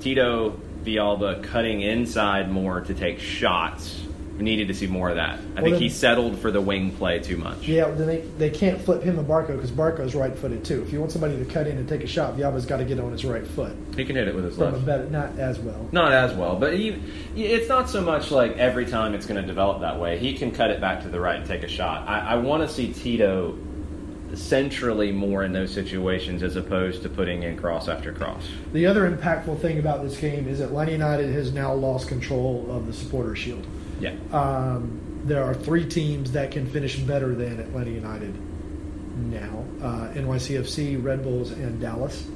Tito 0.00 0.58
Villalba 0.84 1.42
cutting 1.42 1.82
inside 1.82 2.50
more 2.50 2.80
to 2.80 2.94
take 2.94 3.18
shots. 3.20 4.00
We 4.36 4.42
needed 4.44 4.68
to 4.68 4.74
see 4.74 4.86
more 4.86 5.08
of 5.08 5.16
that. 5.16 5.38
I 5.38 5.38
Well, 5.38 5.62
think 5.64 5.74
then- 5.76 5.82
he 5.82 5.88
settled 5.88 6.38
for 6.38 6.50
the 6.50 6.60
wing 6.60 6.90
play 6.92 7.20
too 7.20 7.38
much. 7.38 7.66
Yeah, 7.66 7.88
then 7.90 8.06
they, 8.06 8.18
they 8.36 8.50
can't 8.50 8.78
flip 8.78 9.02
him 9.02 9.18
and 9.18 9.26
Barco 9.26 9.48
because 9.54 9.70
Barco's 9.70 10.14
right 10.14 10.36
footed 10.36 10.62
too. 10.62 10.82
If 10.82 10.92
you 10.92 11.00
want 11.00 11.10
somebody 11.12 11.38
to 11.38 11.44
cut 11.46 11.66
in 11.66 11.78
and 11.78 11.88
take 11.88 12.04
a 12.04 12.06
shot, 12.06 12.36
Villalba's 12.36 12.66
got 12.66 12.76
to 12.78 12.84
get 12.84 13.00
on 13.00 13.12
his 13.12 13.24
right 13.24 13.46
foot. 13.46 13.72
He 13.96 14.04
can 14.04 14.14
hit 14.16 14.28
it 14.28 14.34
with 14.34 14.44
his 14.44 14.56
From 14.56 14.72
left. 14.74 14.84
better, 14.84 15.08
not 15.08 15.38
as 15.38 15.58
well. 15.58 15.88
Not 15.90 16.12
as 16.12 16.34
well, 16.34 16.56
but 16.56 16.74
he, 16.74 17.00
it's 17.34 17.68
not 17.70 17.88
so 17.88 18.02
much 18.02 18.30
like 18.30 18.58
every 18.58 18.84
time 18.84 19.14
it's 19.14 19.24
going 19.24 19.40
to 19.40 19.46
develop 19.46 19.80
that 19.80 19.98
way. 19.98 20.18
He 20.18 20.34
can 20.34 20.50
cut 20.50 20.70
it 20.70 20.82
back 20.82 21.02
to 21.04 21.08
the 21.08 21.18
right 21.18 21.36
and 21.36 21.46
take 21.46 21.62
a 21.62 21.68
shot. 21.68 22.06
I, 22.06 22.18
I 22.20 22.34
want 22.36 22.62
to 22.62 22.68
see 22.68 22.92
Tito 22.92 23.56
centrally 24.34 25.12
more 25.12 25.44
in 25.44 25.52
those 25.52 25.72
situations 25.72 26.42
as 26.42 26.56
opposed 26.56 27.02
to 27.02 27.08
putting 27.08 27.42
in 27.44 27.56
cross 27.56 27.88
after 27.88 28.12
cross. 28.12 28.42
The 28.72 28.84
other 28.84 29.10
impactful 29.10 29.60
thing 29.60 29.78
about 29.78 30.02
this 30.02 30.18
game 30.18 30.46
is 30.48 30.58
that 30.58 30.72
Lenny 30.74 30.92
United 30.92 31.32
has 31.32 31.52
now 31.52 31.72
lost 31.72 32.08
control 32.08 32.66
of 32.70 32.86
the 32.86 32.92
supporter 32.92 33.34
shield. 33.34 33.66
Yeah. 34.00 34.14
Um, 34.32 35.00
there 35.24 35.44
are 35.44 35.54
three 35.54 35.86
teams 35.86 36.32
that 36.32 36.50
can 36.50 36.66
finish 36.66 36.96
better 36.96 37.34
than 37.34 37.58
Atlanta 37.58 37.90
United 37.90 38.34
now. 39.16 39.64
Uh, 39.82 40.12
NYCFC, 40.14 41.02
Red 41.02 41.22
Bulls, 41.22 41.50
and 41.50 41.80
Dallas 41.80 42.26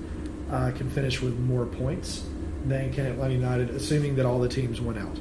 uh, 0.51 0.73
can 0.73 0.91
finish 0.91 1.21
with 1.21 1.39
more 1.39 1.67
points 1.67 2.25
than 2.67 2.93
can 2.93 3.07
Atlanta 3.07 3.35
United, 3.35 3.71
assuming 3.71 4.17
that 4.17 4.27
all 4.27 4.39
the 4.39 4.49
teams 4.49 4.81
went 4.81 4.99
out. 4.99 5.19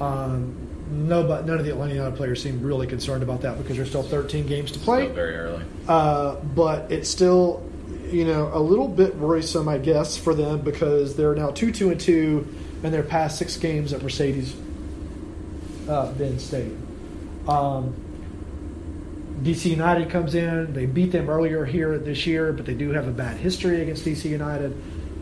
Um, 0.00 0.56
no, 0.90 1.26
but 1.26 1.46
none 1.46 1.58
of 1.58 1.64
the 1.64 1.70
Atlanta 1.70 1.94
United 1.94 2.16
players 2.16 2.42
seem 2.42 2.62
really 2.62 2.86
concerned 2.86 3.22
about 3.22 3.42
that 3.42 3.58
because 3.58 3.76
there's 3.76 3.88
still 3.88 4.02
13 4.02 4.46
games 4.46 4.72
to 4.72 4.78
play. 4.78 5.04
Still 5.04 5.14
very 5.14 5.36
early. 5.36 5.64
Uh, 5.88 6.36
but 6.36 6.90
it's 6.90 7.08
still, 7.08 7.62
you 8.10 8.24
know, 8.24 8.50
a 8.52 8.60
little 8.60 8.88
bit 8.88 9.16
worrisome, 9.16 9.68
I 9.68 9.78
guess, 9.78 10.16
for 10.16 10.34
them 10.34 10.60
because 10.60 11.16
they're 11.16 11.34
now 11.34 11.50
two, 11.50 11.72
two, 11.72 11.90
and 11.90 12.00
two, 12.00 12.46
in 12.82 12.92
their 12.92 13.02
past 13.02 13.38
six 13.38 13.56
games 13.56 13.94
at 13.94 14.02
Mercedes 14.02 14.54
uh, 15.88 16.38
Stadium. 16.38 16.80
Um, 17.48 17.94
DC 19.42 19.66
United 19.70 20.10
comes 20.10 20.34
in. 20.34 20.72
They 20.72 20.86
beat 20.86 21.12
them 21.12 21.28
earlier 21.28 21.64
here 21.64 21.98
this 21.98 22.26
year, 22.26 22.52
but 22.52 22.64
they 22.66 22.74
do 22.74 22.90
have 22.92 23.08
a 23.08 23.10
bad 23.12 23.36
history 23.36 23.82
against 23.82 24.04
DC 24.04 24.24
United, 24.30 24.76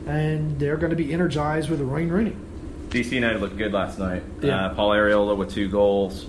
and 0.06 0.58
they're 0.58 0.76
going 0.76 0.90
to 0.90 0.96
be 0.96 1.12
energized 1.12 1.70
with 1.70 1.80
Wayne 1.80 2.08
Rooney. 2.08 2.36
DC 2.90 3.10
United 3.12 3.40
looked 3.40 3.56
good 3.56 3.72
last 3.72 3.98
night. 3.98 4.22
Yeah. 4.42 4.66
Uh, 4.66 4.74
Paul 4.74 4.90
Arriola 4.90 5.36
with 5.36 5.50
two 5.52 5.68
goals. 5.68 6.26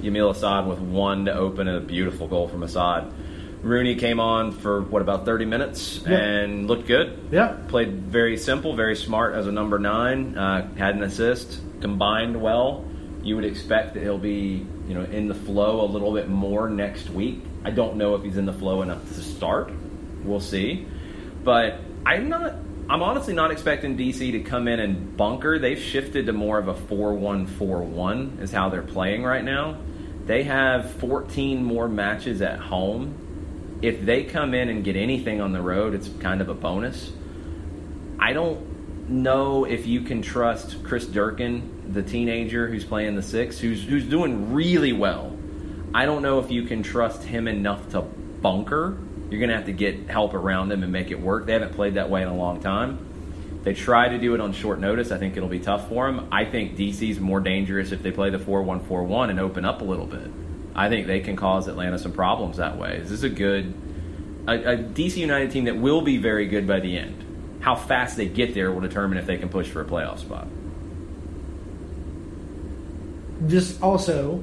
Yamil 0.00 0.30
Asad 0.30 0.66
with 0.66 0.78
one 0.78 1.24
to 1.26 1.32
open 1.34 1.68
a 1.68 1.80
beautiful 1.80 2.26
goal 2.28 2.48
from 2.48 2.62
Asad. 2.62 3.12
Rooney 3.62 3.96
came 3.96 4.20
on 4.20 4.52
for 4.52 4.82
what 4.82 5.02
about 5.02 5.24
30 5.24 5.44
minutes 5.46 6.02
Yeah. 6.06 6.18
and 6.18 6.68
looked 6.68 6.86
good. 6.86 7.18
Yeah. 7.32 7.56
Played 7.68 8.02
very 8.02 8.36
simple, 8.36 8.74
very 8.76 8.94
smart 8.96 9.34
as 9.34 9.46
a 9.46 9.52
number 9.52 9.78
nine. 9.78 10.36
Uh, 10.36 10.68
had 10.76 10.94
an 10.94 11.02
assist, 11.02 11.60
combined 11.80 12.40
well. 12.40 12.84
You 13.26 13.34
would 13.34 13.44
expect 13.44 13.94
that 13.94 14.04
he'll 14.04 14.18
be, 14.18 14.64
you 14.86 14.94
know, 14.94 15.02
in 15.02 15.26
the 15.26 15.34
flow 15.34 15.80
a 15.80 15.88
little 15.90 16.12
bit 16.12 16.28
more 16.28 16.70
next 16.70 17.10
week. 17.10 17.42
I 17.64 17.70
don't 17.70 17.96
know 17.96 18.14
if 18.14 18.22
he's 18.22 18.36
in 18.36 18.46
the 18.46 18.52
flow 18.52 18.82
enough 18.82 19.04
to 19.08 19.20
start. 19.20 19.72
We'll 20.22 20.38
see. 20.38 20.86
But 21.42 21.80
I'm 22.06 22.28
not. 22.28 22.54
I'm 22.88 23.02
honestly 23.02 23.34
not 23.34 23.50
expecting 23.50 23.96
DC 23.96 24.30
to 24.30 24.40
come 24.44 24.68
in 24.68 24.78
and 24.78 25.16
bunker. 25.16 25.58
They've 25.58 25.76
shifted 25.76 26.26
to 26.26 26.32
more 26.32 26.56
of 26.56 26.68
a 26.68 26.74
4-1-4-1 26.74 28.40
is 28.40 28.52
how 28.52 28.68
they're 28.68 28.82
playing 28.82 29.24
right 29.24 29.42
now. 29.42 29.78
They 30.26 30.44
have 30.44 30.92
14 30.92 31.64
more 31.64 31.88
matches 31.88 32.42
at 32.42 32.60
home. 32.60 33.78
If 33.82 34.06
they 34.06 34.22
come 34.22 34.54
in 34.54 34.68
and 34.68 34.84
get 34.84 34.94
anything 34.94 35.40
on 35.40 35.50
the 35.50 35.60
road, 35.60 35.94
it's 35.94 36.08
kind 36.20 36.40
of 36.40 36.48
a 36.48 36.54
bonus. 36.54 37.10
I 38.20 38.32
don't 38.32 39.08
know 39.10 39.64
if 39.64 39.88
you 39.88 40.02
can 40.02 40.22
trust 40.22 40.84
Chris 40.84 41.06
Durkin, 41.06 41.75
the 41.92 42.02
teenager 42.02 42.68
who's 42.68 42.84
playing 42.84 43.16
the 43.16 43.22
six, 43.22 43.58
who's 43.58 43.82
who's 43.82 44.04
doing 44.04 44.52
really 44.52 44.92
well. 44.92 45.36
I 45.94 46.04
don't 46.04 46.22
know 46.22 46.38
if 46.40 46.50
you 46.50 46.64
can 46.64 46.82
trust 46.82 47.22
him 47.22 47.48
enough 47.48 47.90
to 47.90 48.02
bunker. 48.02 48.98
You're 49.30 49.40
going 49.40 49.50
to 49.50 49.56
have 49.56 49.66
to 49.66 49.72
get 49.72 50.08
help 50.08 50.34
around 50.34 50.70
him 50.70 50.82
and 50.82 50.92
make 50.92 51.10
it 51.10 51.20
work. 51.20 51.46
They 51.46 51.54
haven't 51.54 51.74
played 51.74 51.94
that 51.94 52.10
way 52.10 52.22
in 52.22 52.28
a 52.28 52.36
long 52.36 52.60
time. 52.60 53.06
They 53.62 53.74
try 53.74 54.08
to 54.08 54.18
do 54.18 54.34
it 54.34 54.40
on 54.40 54.52
short 54.52 54.78
notice. 54.78 55.10
I 55.10 55.18
think 55.18 55.36
it'll 55.36 55.48
be 55.48 55.58
tough 55.58 55.88
for 55.88 56.06
them. 56.06 56.28
I 56.30 56.44
think 56.44 56.76
DC's 56.76 57.18
more 57.18 57.40
dangerous 57.40 57.90
if 57.90 58.02
they 58.02 58.12
play 58.12 58.30
the 58.30 58.38
4 58.38 58.62
1 58.62 58.80
4 58.80 59.02
1 59.02 59.30
and 59.30 59.40
open 59.40 59.64
up 59.64 59.80
a 59.80 59.84
little 59.84 60.06
bit. 60.06 60.30
I 60.74 60.88
think 60.88 61.06
they 61.06 61.20
can 61.20 61.34
cause 61.34 61.66
Atlanta 61.66 61.98
some 61.98 62.12
problems 62.12 62.58
that 62.58 62.76
way. 62.76 62.98
Is 62.98 63.10
this 63.10 63.18
is 63.18 63.24
a 63.24 63.28
good, 63.28 63.74
a, 64.46 64.52
a 64.52 64.76
DC 64.76 65.16
United 65.16 65.50
team 65.50 65.64
that 65.64 65.76
will 65.76 66.02
be 66.02 66.18
very 66.18 66.46
good 66.46 66.66
by 66.66 66.78
the 66.78 66.96
end. 66.96 67.58
How 67.60 67.74
fast 67.74 68.16
they 68.16 68.28
get 68.28 68.54
there 68.54 68.70
will 68.70 68.82
determine 68.82 69.18
if 69.18 69.26
they 69.26 69.38
can 69.38 69.48
push 69.48 69.68
for 69.68 69.80
a 69.80 69.84
playoff 69.84 70.20
spot. 70.20 70.46
This 73.40 73.80
also 73.82 74.42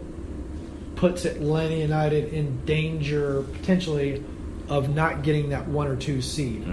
puts 0.95 1.25
Atlanta 1.25 1.75
United 1.75 2.33
in 2.33 2.63
danger 2.65 3.43
potentially 3.53 4.23
of 4.69 4.93
not 4.93 5.23
getting 5.23 5.49
that 5.49 5.67
one 5.67 5.87
or 5.87 5.95
two 5.95 6.21
seed, 6.21 6.63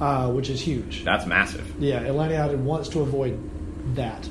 uh, 0.00 0.30
which 0.30 0.48
is 0.48 0.60
huge. 0.60 1.04
That's 1.04 1.26
massive. 1.26 1.74
Yeah, 1.78 2.00
Atlanta 2.00 2.34
United 2.34 2.64
wants 2.64 2.88
to 2.90 3.00
avoid 3.00 3.38
that. 3.96 4.28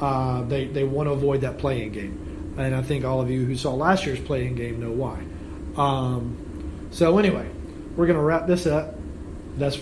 Uh, 0.00 0.42
they 0.42 0.66
they 0.66 0.84
want 0.84 1.08
to 1.08 1.12
avoid 1.12 1.40
that 1.42 1.58
playing 1.58 1.92
game, 1.92 2.54
and 2.56 2.74
I 2.74 2.82
think 2.82 3.04
all 3.04 3.20
of 3.20 3.30
you 3.30 3.44
who 3.44 3.56
saw 3.56 3.74
last 3.74 4.06
year's 4.06 4.20
playing 4.20 4.54
game 4.54 4.80
know 4.80 4.92
why. 4.92 5.22
Um, 5.76 6.88
so 6.90 7.18
anyway, 7.18 7.48
we're 7.96 8.06
going 8.06 8.18
to 8.18 8.22
wrap 8.22 8.46
this 8.46 8.66
up. 8.66 8.94
That's 9.56 9.78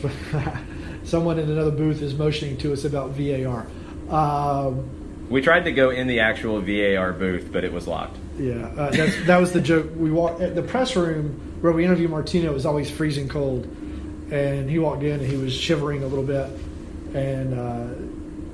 someone 1.04 1.38
in 1.38 1.50
another 1.50 1.70
booth 1.70 2.02
is 2.02 2.14
motioning 2.14 2.56
to 2.58 2.72
us 2.72 2.84
about 2.84 3.10
VAR. 3.10 3.66
Um, 4.08 5.05
We 5.28 5.40
tried 5.40 5.64
to 5.64 5.72
go 5.72 5.90
in 5.90 6.06
the 6.06 6.20
actual 6.20 6.60
VAR 6.60 7.12
booth, 7.12 7.50
but 7.52 7.64
it 7.64 7.72
was 7.72 7.86
locked. 7.88 8.16
Yeah, 8.38 8.66
uh, 8.76 8.90
that's, 8.90 9.26
that 9.26 9.38
was 9.38 9.52
the 9.52 9.60
joke. 9.60 9.90
We 9.96 10.10
walked 10.10 10.40
at 10.40 10.54
the 10.54 10.62
press 10.62 10.94
room 10.94 11.58
where 11.60 11.72
we 11.72 11.84
interview 11.84 12.06
Martino. 12.08 12.50
It 12.50 12.54
was 12.54 12.66
always 12.66 12.90
freezing 12.90 13.28
cold, 13.28 13.64
and 14.30 14.68
he 14.70 14.78
walked 14.78 15.02
in 15.02 15.12
and 15.20 15.26
he 15.26 15.36
was 15.36 15.52
shivering 15.54 16.02
a 16.02 16.06
little 16.06 16.24
bit. 16.24 16.50
and 17.14 17.58
uh, 17.58 17.86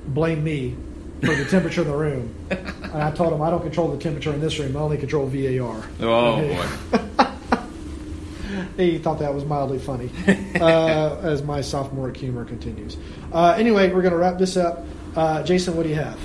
blame 0.07 0.43
me 0.43 0.75
for 1.21 1.33
the 1.35 1.45
temperature 1.45 1.81
in 1.81 1.87
the 1.87 1.95
room. 1.95 2.33
And 2.49 3.01
I 3.01 3.11
told 3.11 3.33
him 3.33 3.41
I 3.41 3.49
don't 3.49 3.61
control 3.61 3.89
the 3.91 3.97
temperature 3.97 4.33
in 4.33 4.39
this 4.41 4.57
room. 4.59 4.75
I 4.75 4.79
only 4.79 4.97
control 4.97 5.25
VAR. 5.27 5.83
Oh 6.01 6.41
he- 6.41 6.53
boy. 6.55 7.59
he 8.77 8.97
thought 8.99 9.19
that 9.19 9.33
was 9.33 9.45
mildly 9.45 9.79
funny 9.79 10.09
uh, 10.59 11.17
as 11.21 11.43
my 11.43 11.61
sophomoric 11.61 12.17
humor 12.17 12.45
continues. 12.45 12.97
Uh, 13.31 13.55
anyway, 13.57 13.91
we're 13.91 14.01
going 14.01 14.11
to 14.13 14.17
wrap 14.17 14.37
this 14.37 14.57
up. 14.57 14.85
Uh, 15.15 15.43
Jason, 15.43 15.75
what 15.75 15.83
do 15.83 15.89
you 15.89 15.95
have? 15.95 16.19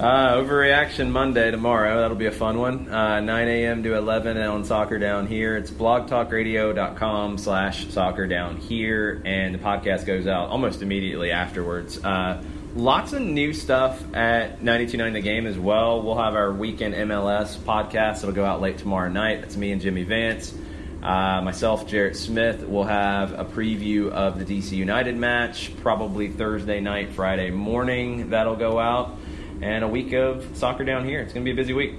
Uh, 0.00 0.36
overreaction 0.36 1.10
Monday 1.10 1.50
tomorrow. 1.50 2.00
That'll 2.00 2.16
be 2.16 2.26
a 2.26 2.30
fun 2.30 2.60
one. 2.60 2.88
Uh, 2.88 3.18
9 3.20 3.48
a.m. 3.48 3.82
to 3.82 3.96
11 3.96 4.36
on 4.36 4.64
Soccer 4.64 4.96
Down 4.96 5.26
Here. 5.26 5.56
It's 5.56 5.72
blogtalkradio.com 5.72 7.36
slash 7.36 7.88
soccer 7.88 8.28
down 8.28 8.58
here, 8.58 9.20
and 9.24 9.52
the 9.52 9.58
podcast 9.58 10.06
goes 10.06 10.28
out 10.28 10.50
almost 10.50 10.82
immediately 10.82 11.32
afterwards. 11.32 11.98
Uh, 12.04 12.40
lots 12.76 13.12
of 13.12 13.22
new 13.22 13.52
stuff 13.52 14.00
at 14.14 14.60
92.9 14.60 15.14
The 15.14 15.20
Game 15.20 15.48
as 15.48 15.58
well. 15.58 16.00
We'll 16.00 16.18
have 16.18 16.36
our 16.36 16.52
weekend 16.52 16.94
MLS 16.94 17.56
podcast. 17.56 18.18
It'll 18.18 18.30
go 18.30 18.44
out 18.44 18.60
late 18.60 18.78
tomorrow 18.78 19.08
night. 19.10 19.40
That's 19.40 19.56
me 19.56 19.72
and 19.72 19.80
Jimmy 19.80 20.04
Vance. 20.04 20.54
Uh, 21.02 21.40
myself, 21.42 21.88
Jarrett 21.88 22.16
Smith, 22.16 22.62
will 22.68 22.84
have 22.84 23.32
a 23.32 23.44
preview 23.44 24.10
of 24.12 24.38
the 24.38 24.44
DC 24.44 24.70
United 24.76 25.16
match, 25.16 25.72
probably 25.78 26.28
Thursday 26.28 26.78
night, 26.78 27.10
Friday 27.10 27.50
morning. 27.50 28.30
That'll 28.30 28.54
go 28.54 28.78
out. 28.78 29.16
And 29.60 29.84
a 29.84 29.88
week 29.88 30.12
of 30.12 30.46
soccer 30.54 30.84
down 30.84 31.04
here. 31.04 31.20
It's 31.20 31.32
going 31.32 31.44
to 31.44 31.48
be 31.48 31.52
a 31.52 31.60
busy 31.60 31.72
week. 31.72 31.94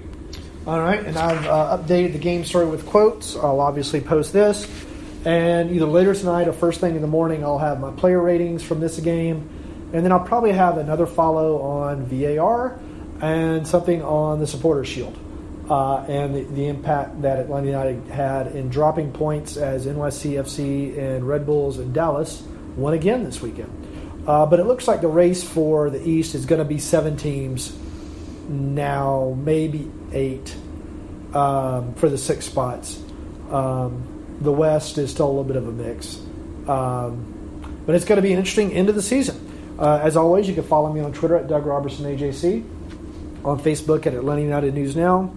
All 0.67 0.80
right, 0.80 1.04
and 1.04 1.17
I've 1.17 1.45
uh, 1.45 1.78
updated 1.78 2.13
the 2.13 2.19
game 2.19 2.45
story 2.45 2.67
with 2.67 2.86
quotes. 2.86 3.36
I'll 3.36 3.60
obviously 3.60 4.02
post 4.02 4.34
this. 4.34 4.69
And 5.26 5.72
either 5.72 5.86
later 5.86 6.13
tonight 6.13 6.48
or 6.48 6.54
first 6.54 6.80
thing 6.80 6.95
in 6.95 7.02
the 7.02 7.08
morning, 7.08 7.43
I'll 7.43 7.58
have 7.58 7.80
my 7.80 7.91
player 7.91 8.22
ratings 8.22 8.63
from 8.63 8.80
this 8.80 9.00
game. 9.00 9.50
And 9.93 10.06
then 10.06 10.12
I'll 10.12 10.19
probably 10.19 10.52
have 10.52 10.78
another 10.78 11.08
follow 11.08 11.62
on 11.62 12.06
VAR 12.06 12.80
and 13.22 13.67
something 13.67 14.02
on 14.04 14.39
the 14.39 14.48
Supporter 14.48 14.86
Shield 14.86 15.17
uh, 15.69 16.06
and 16.08 16.36
the, 16.36 16.43
the 16.43 16.67
impact 16.67 17.22
that 17.22 17.39
Atlanta 17.39 17.67
United 17.67 18.08
had 18.08 18.48
in 18.48 18.69
dropping 18.69 19.12
points 19.12 19.58
as 19.58 19.86
NYCFC 19.86 20.98
and 20.98 21.28
Red 21.28 21.45
Bulls 21.45 21.78
and 21.80 21.93
Dallas 21.93 22.43
won 22.76 22.93
again 22.93 23.24
this 23.24 23.41
weekend. 23.41 23.78
Uh, 24.29 24.45
but 24.45 24.59
it 24.59 24.65
looks 24.65 24.87
like 24.87 25.01
the 25.01 25.07
race 25.07 25.43
for 25.43 25.89
the 25.89 26.07
East 26.07 26.35
is 26.35 26.45
going 26.45 26.59
to 26.59 26.65
be 26.65 26.77
seven 26.77 27.17
teams 27.17 27.75
now, 28.47 29.35
maybe 29.43 29.89
eight 30.11 30.55
um, 31.33 31.95
for 31.95 32.09
the 32.09 32.17
six 32.17 32.45
spots. 32.45 33.01
Um, 33.49 34.37
the 34.39 34.51
West 34.51 34.99
is 34.99 35.09
still 35.09 35.25
a 35.25 35.33
little 35.33 35.43
bit 35.43 35.55
of 35.55 35.67
a 35.67 35.71
mix. 35.71 36.21
Um, 36.67 37.81
but 37.87 37.95
it's 37.95 38.05
going 38.05 38.17
to 38.17 38.21
be 38.21 38.31
an 38.31 38.37
interesting 38.37 38.71
end 38.71 38.87
of 38.87 38.93
the 38.93 39.01
season. 39.01 39.75
Uh, 39.79 39.99
as 40.03 40.15
always, 40.15 40.47
you 40.47 40.53
can 40.53 40.63
follow 40.63 40.93
me 40.93 41.01
on 41.01 41.11
Twitter 41.11 41.35
at 41.35 41.47
Doug 41.47 41.65
Roberson 41.65 42.05
AJC, 42.05 42.63
on 43.43 43.59
Facebook 43.59 44.05
at 44.05 44.13
Atlanta 44.13 44.43
United 44.43 44.75
News 44.75 44.95
Now. 44.95 45.33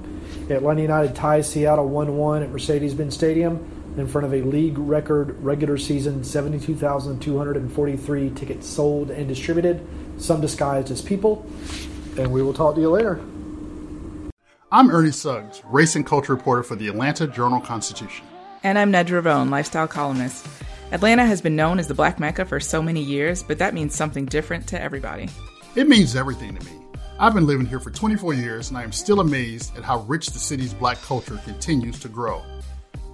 Atlanta 0.51 0.83
United 0.83 1.17
ties 1.17 1.51
Seattle 1.51 1.89
1 1.89 2.15
1 2.15 2.43
at 2.43 2.51
Mercedes 2.51 2.93
Benz 2.93 3.15
Stadium 3.15 3.67
in 3.97 4.07
front 4.07 4.27
of 4.27 4.33
a 4.33 4.43
league 4.43 4.79
record 4.79 5.37
regular 5.43 5.77
season 5.77 6.23
72,243 6.25 8.31
tickets 8.31 8.67
sold 8.67 9.11
and 9.11 9.29
distributed, 9.29 9.87
some 10.19 10.41
disguised 10.41 10.91
as 10.91 11.03
people. 11.03 11.47
And 12.17 12.33
we 12.33 12.43
will 12.43 12.55
talk 12.55 12.75
to 12.77 12.81
you 12.81 12.91
later. 12.91 13.21
I'm 14.71 14.91
Ernie 14.91 15.11
Suggs, 15.11 15.63
race 15.67 15.97
and 15.97 16.07
culture 16.07 16.35
reporter 16.35 16.63
for 16.63 16.77
the 16.77 16.89
Atlanta 16.89 17.27
Journal 17.27 17.61
Constitution. 17.61 18.25
And 18.63 18.79
I'm 18.79 18.93
Nedra 18.93 19.23
Rhone, 19.23 19.51
lifestyle 19.51 19.89
columnist. 19.89 20.47
Atlanta 20.93 21.27
has 21.27 21.43
been 21.43 21.57
known 21.57 21.79
as 21.79 21.89
the 21.89 21.95
Black 21.95 22.19
Mecca 22.19 22.45
for 22.45 22.61
so 22.61 22.83
many 22.83 23.03
years, 23.03 23.43
but 23.43 23.59
that 23.59 23.75
means 23.75 23.95
something 23.95 24.25
different 24.25 24.67
to 24.69 24.81
everybody. 24.81 25.29
It 25.75 25.89
means 25.89 26.17
everything 26.17 26.57
to 26.57 26.65
me. 26.65 26.73
I've 27.19 27.35
been 27.35 27.47
living 27.47 27.67
here 27.67 27.81
for 27.81 27.91
24 27.91 28.35
years 28.35 28.69
and 28.69 28.79
I 28.79 28.83
am 28.83 28.93
still 28.93 29.21
amazed 29.21 29.77
at 29.77 29.85
how 29.85 30.01
rich 30.01 30.29
the 30.29 30.39
city's 30.39 30.75
black 30.75 31.01
culture 31.03 31.41
continues 31.45 31.99
to 32.01 32.09
grow. 32.09 32.43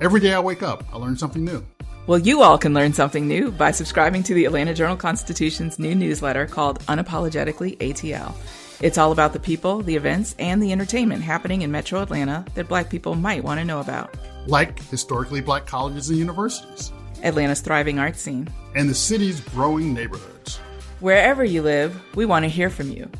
Every 0.01 0.21
day 0.21 0.33
I 0.33 0.39
wake 0.41 0.63
up, 0.63 0.85
I 0.93 0.97
learn 0.97 1.17
something 1.17 1.45
new. 1.45 1.65
Well, 2.07 2.19
you 2.21 2.43
all 2.43 2.57
can 2.57 2.73
learn 2.73 2.93
something 2.93 3.27
new 3.27 3.51
by 3.51 3.73
subscribing 3.73 4.23
to 4.25 4.35
the 4.35 4.45
Atlanta 4.45 4.73
Journal 4.73 4.97
Constitution's 4.97 5.79
new 5.79 5.95
newsletter 5.95 6.47
called 6.47 6.79
Unapologetically 6.87 7.77
ATL. 7.79 8.33
It's 8.81 8.97
all 8.97 9.11
about 9.11 9.33
the 9.33 9.41
people, 9.41 9.83
the 9.83 9.97
events, 9.97 10.37
and 10.39 10.63
the 10.63 10.71
entertainment 10.71 11.23
happening 11.23 11.63
in 11.63 11.73
metro 11.73 12.01
Atlanta 12.01 12.45
that 12.55 12.69
black 12.69 12.89
people 12.89 13.17
might 13.17 13.43
want 13.43 13.59
to 13.59 13.65
know 13.65 13.81
about. 13.81 14.15
Like 14.47 14.79
historically 14.85 15.41
black 15.41 15.67
colleges 15.67 16.09
and 16.11 16.19
universities, 16.19 16.93
Atlanta's 17.25 17.61
thriving 17.61 17.99
art 17.99 18.17
scene. 18.17 18.49
and 18.77 18.89
the 18.89 18.95
city's 18.95 19.41
growing 19.41 19.93
neighborhoods. 19.93 20.59
Wherever 21.01 21.45
you 21.45 21.63
live, 21.63 22.01
we 22.15 22.25
want 22.25 22.45
to 22.45 22.49
hear 22.49 22.71
from 22.71 22.91
you. 22.93 23.11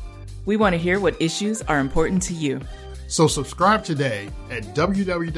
We 0.45 0.55
want 0.55 0.73
to 0.73 0.77
hear 0.79 0.99
what 0.99 1.21
issues 1.21 1.61
are 1.63 1.79
important 1.79 2.23
to 2.23 2.33
you. 2.33 2.61
So 3.09 3.27
subscribe 3.27 3.83
today 3.83 4.29
at 4.51 4.63
www.ajc.com 4.75 5.33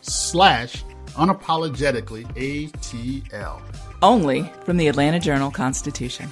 slash 0.00 0.84
unapologetically 1.14 2.26
ATL. 2.34 3.62
Only 4.02 4.52
from 4.64 4.76
the 4.78 4.88
Atlanta 4.88 5.20
Journal 5.20 5.52
Constitution. 5.52 6.28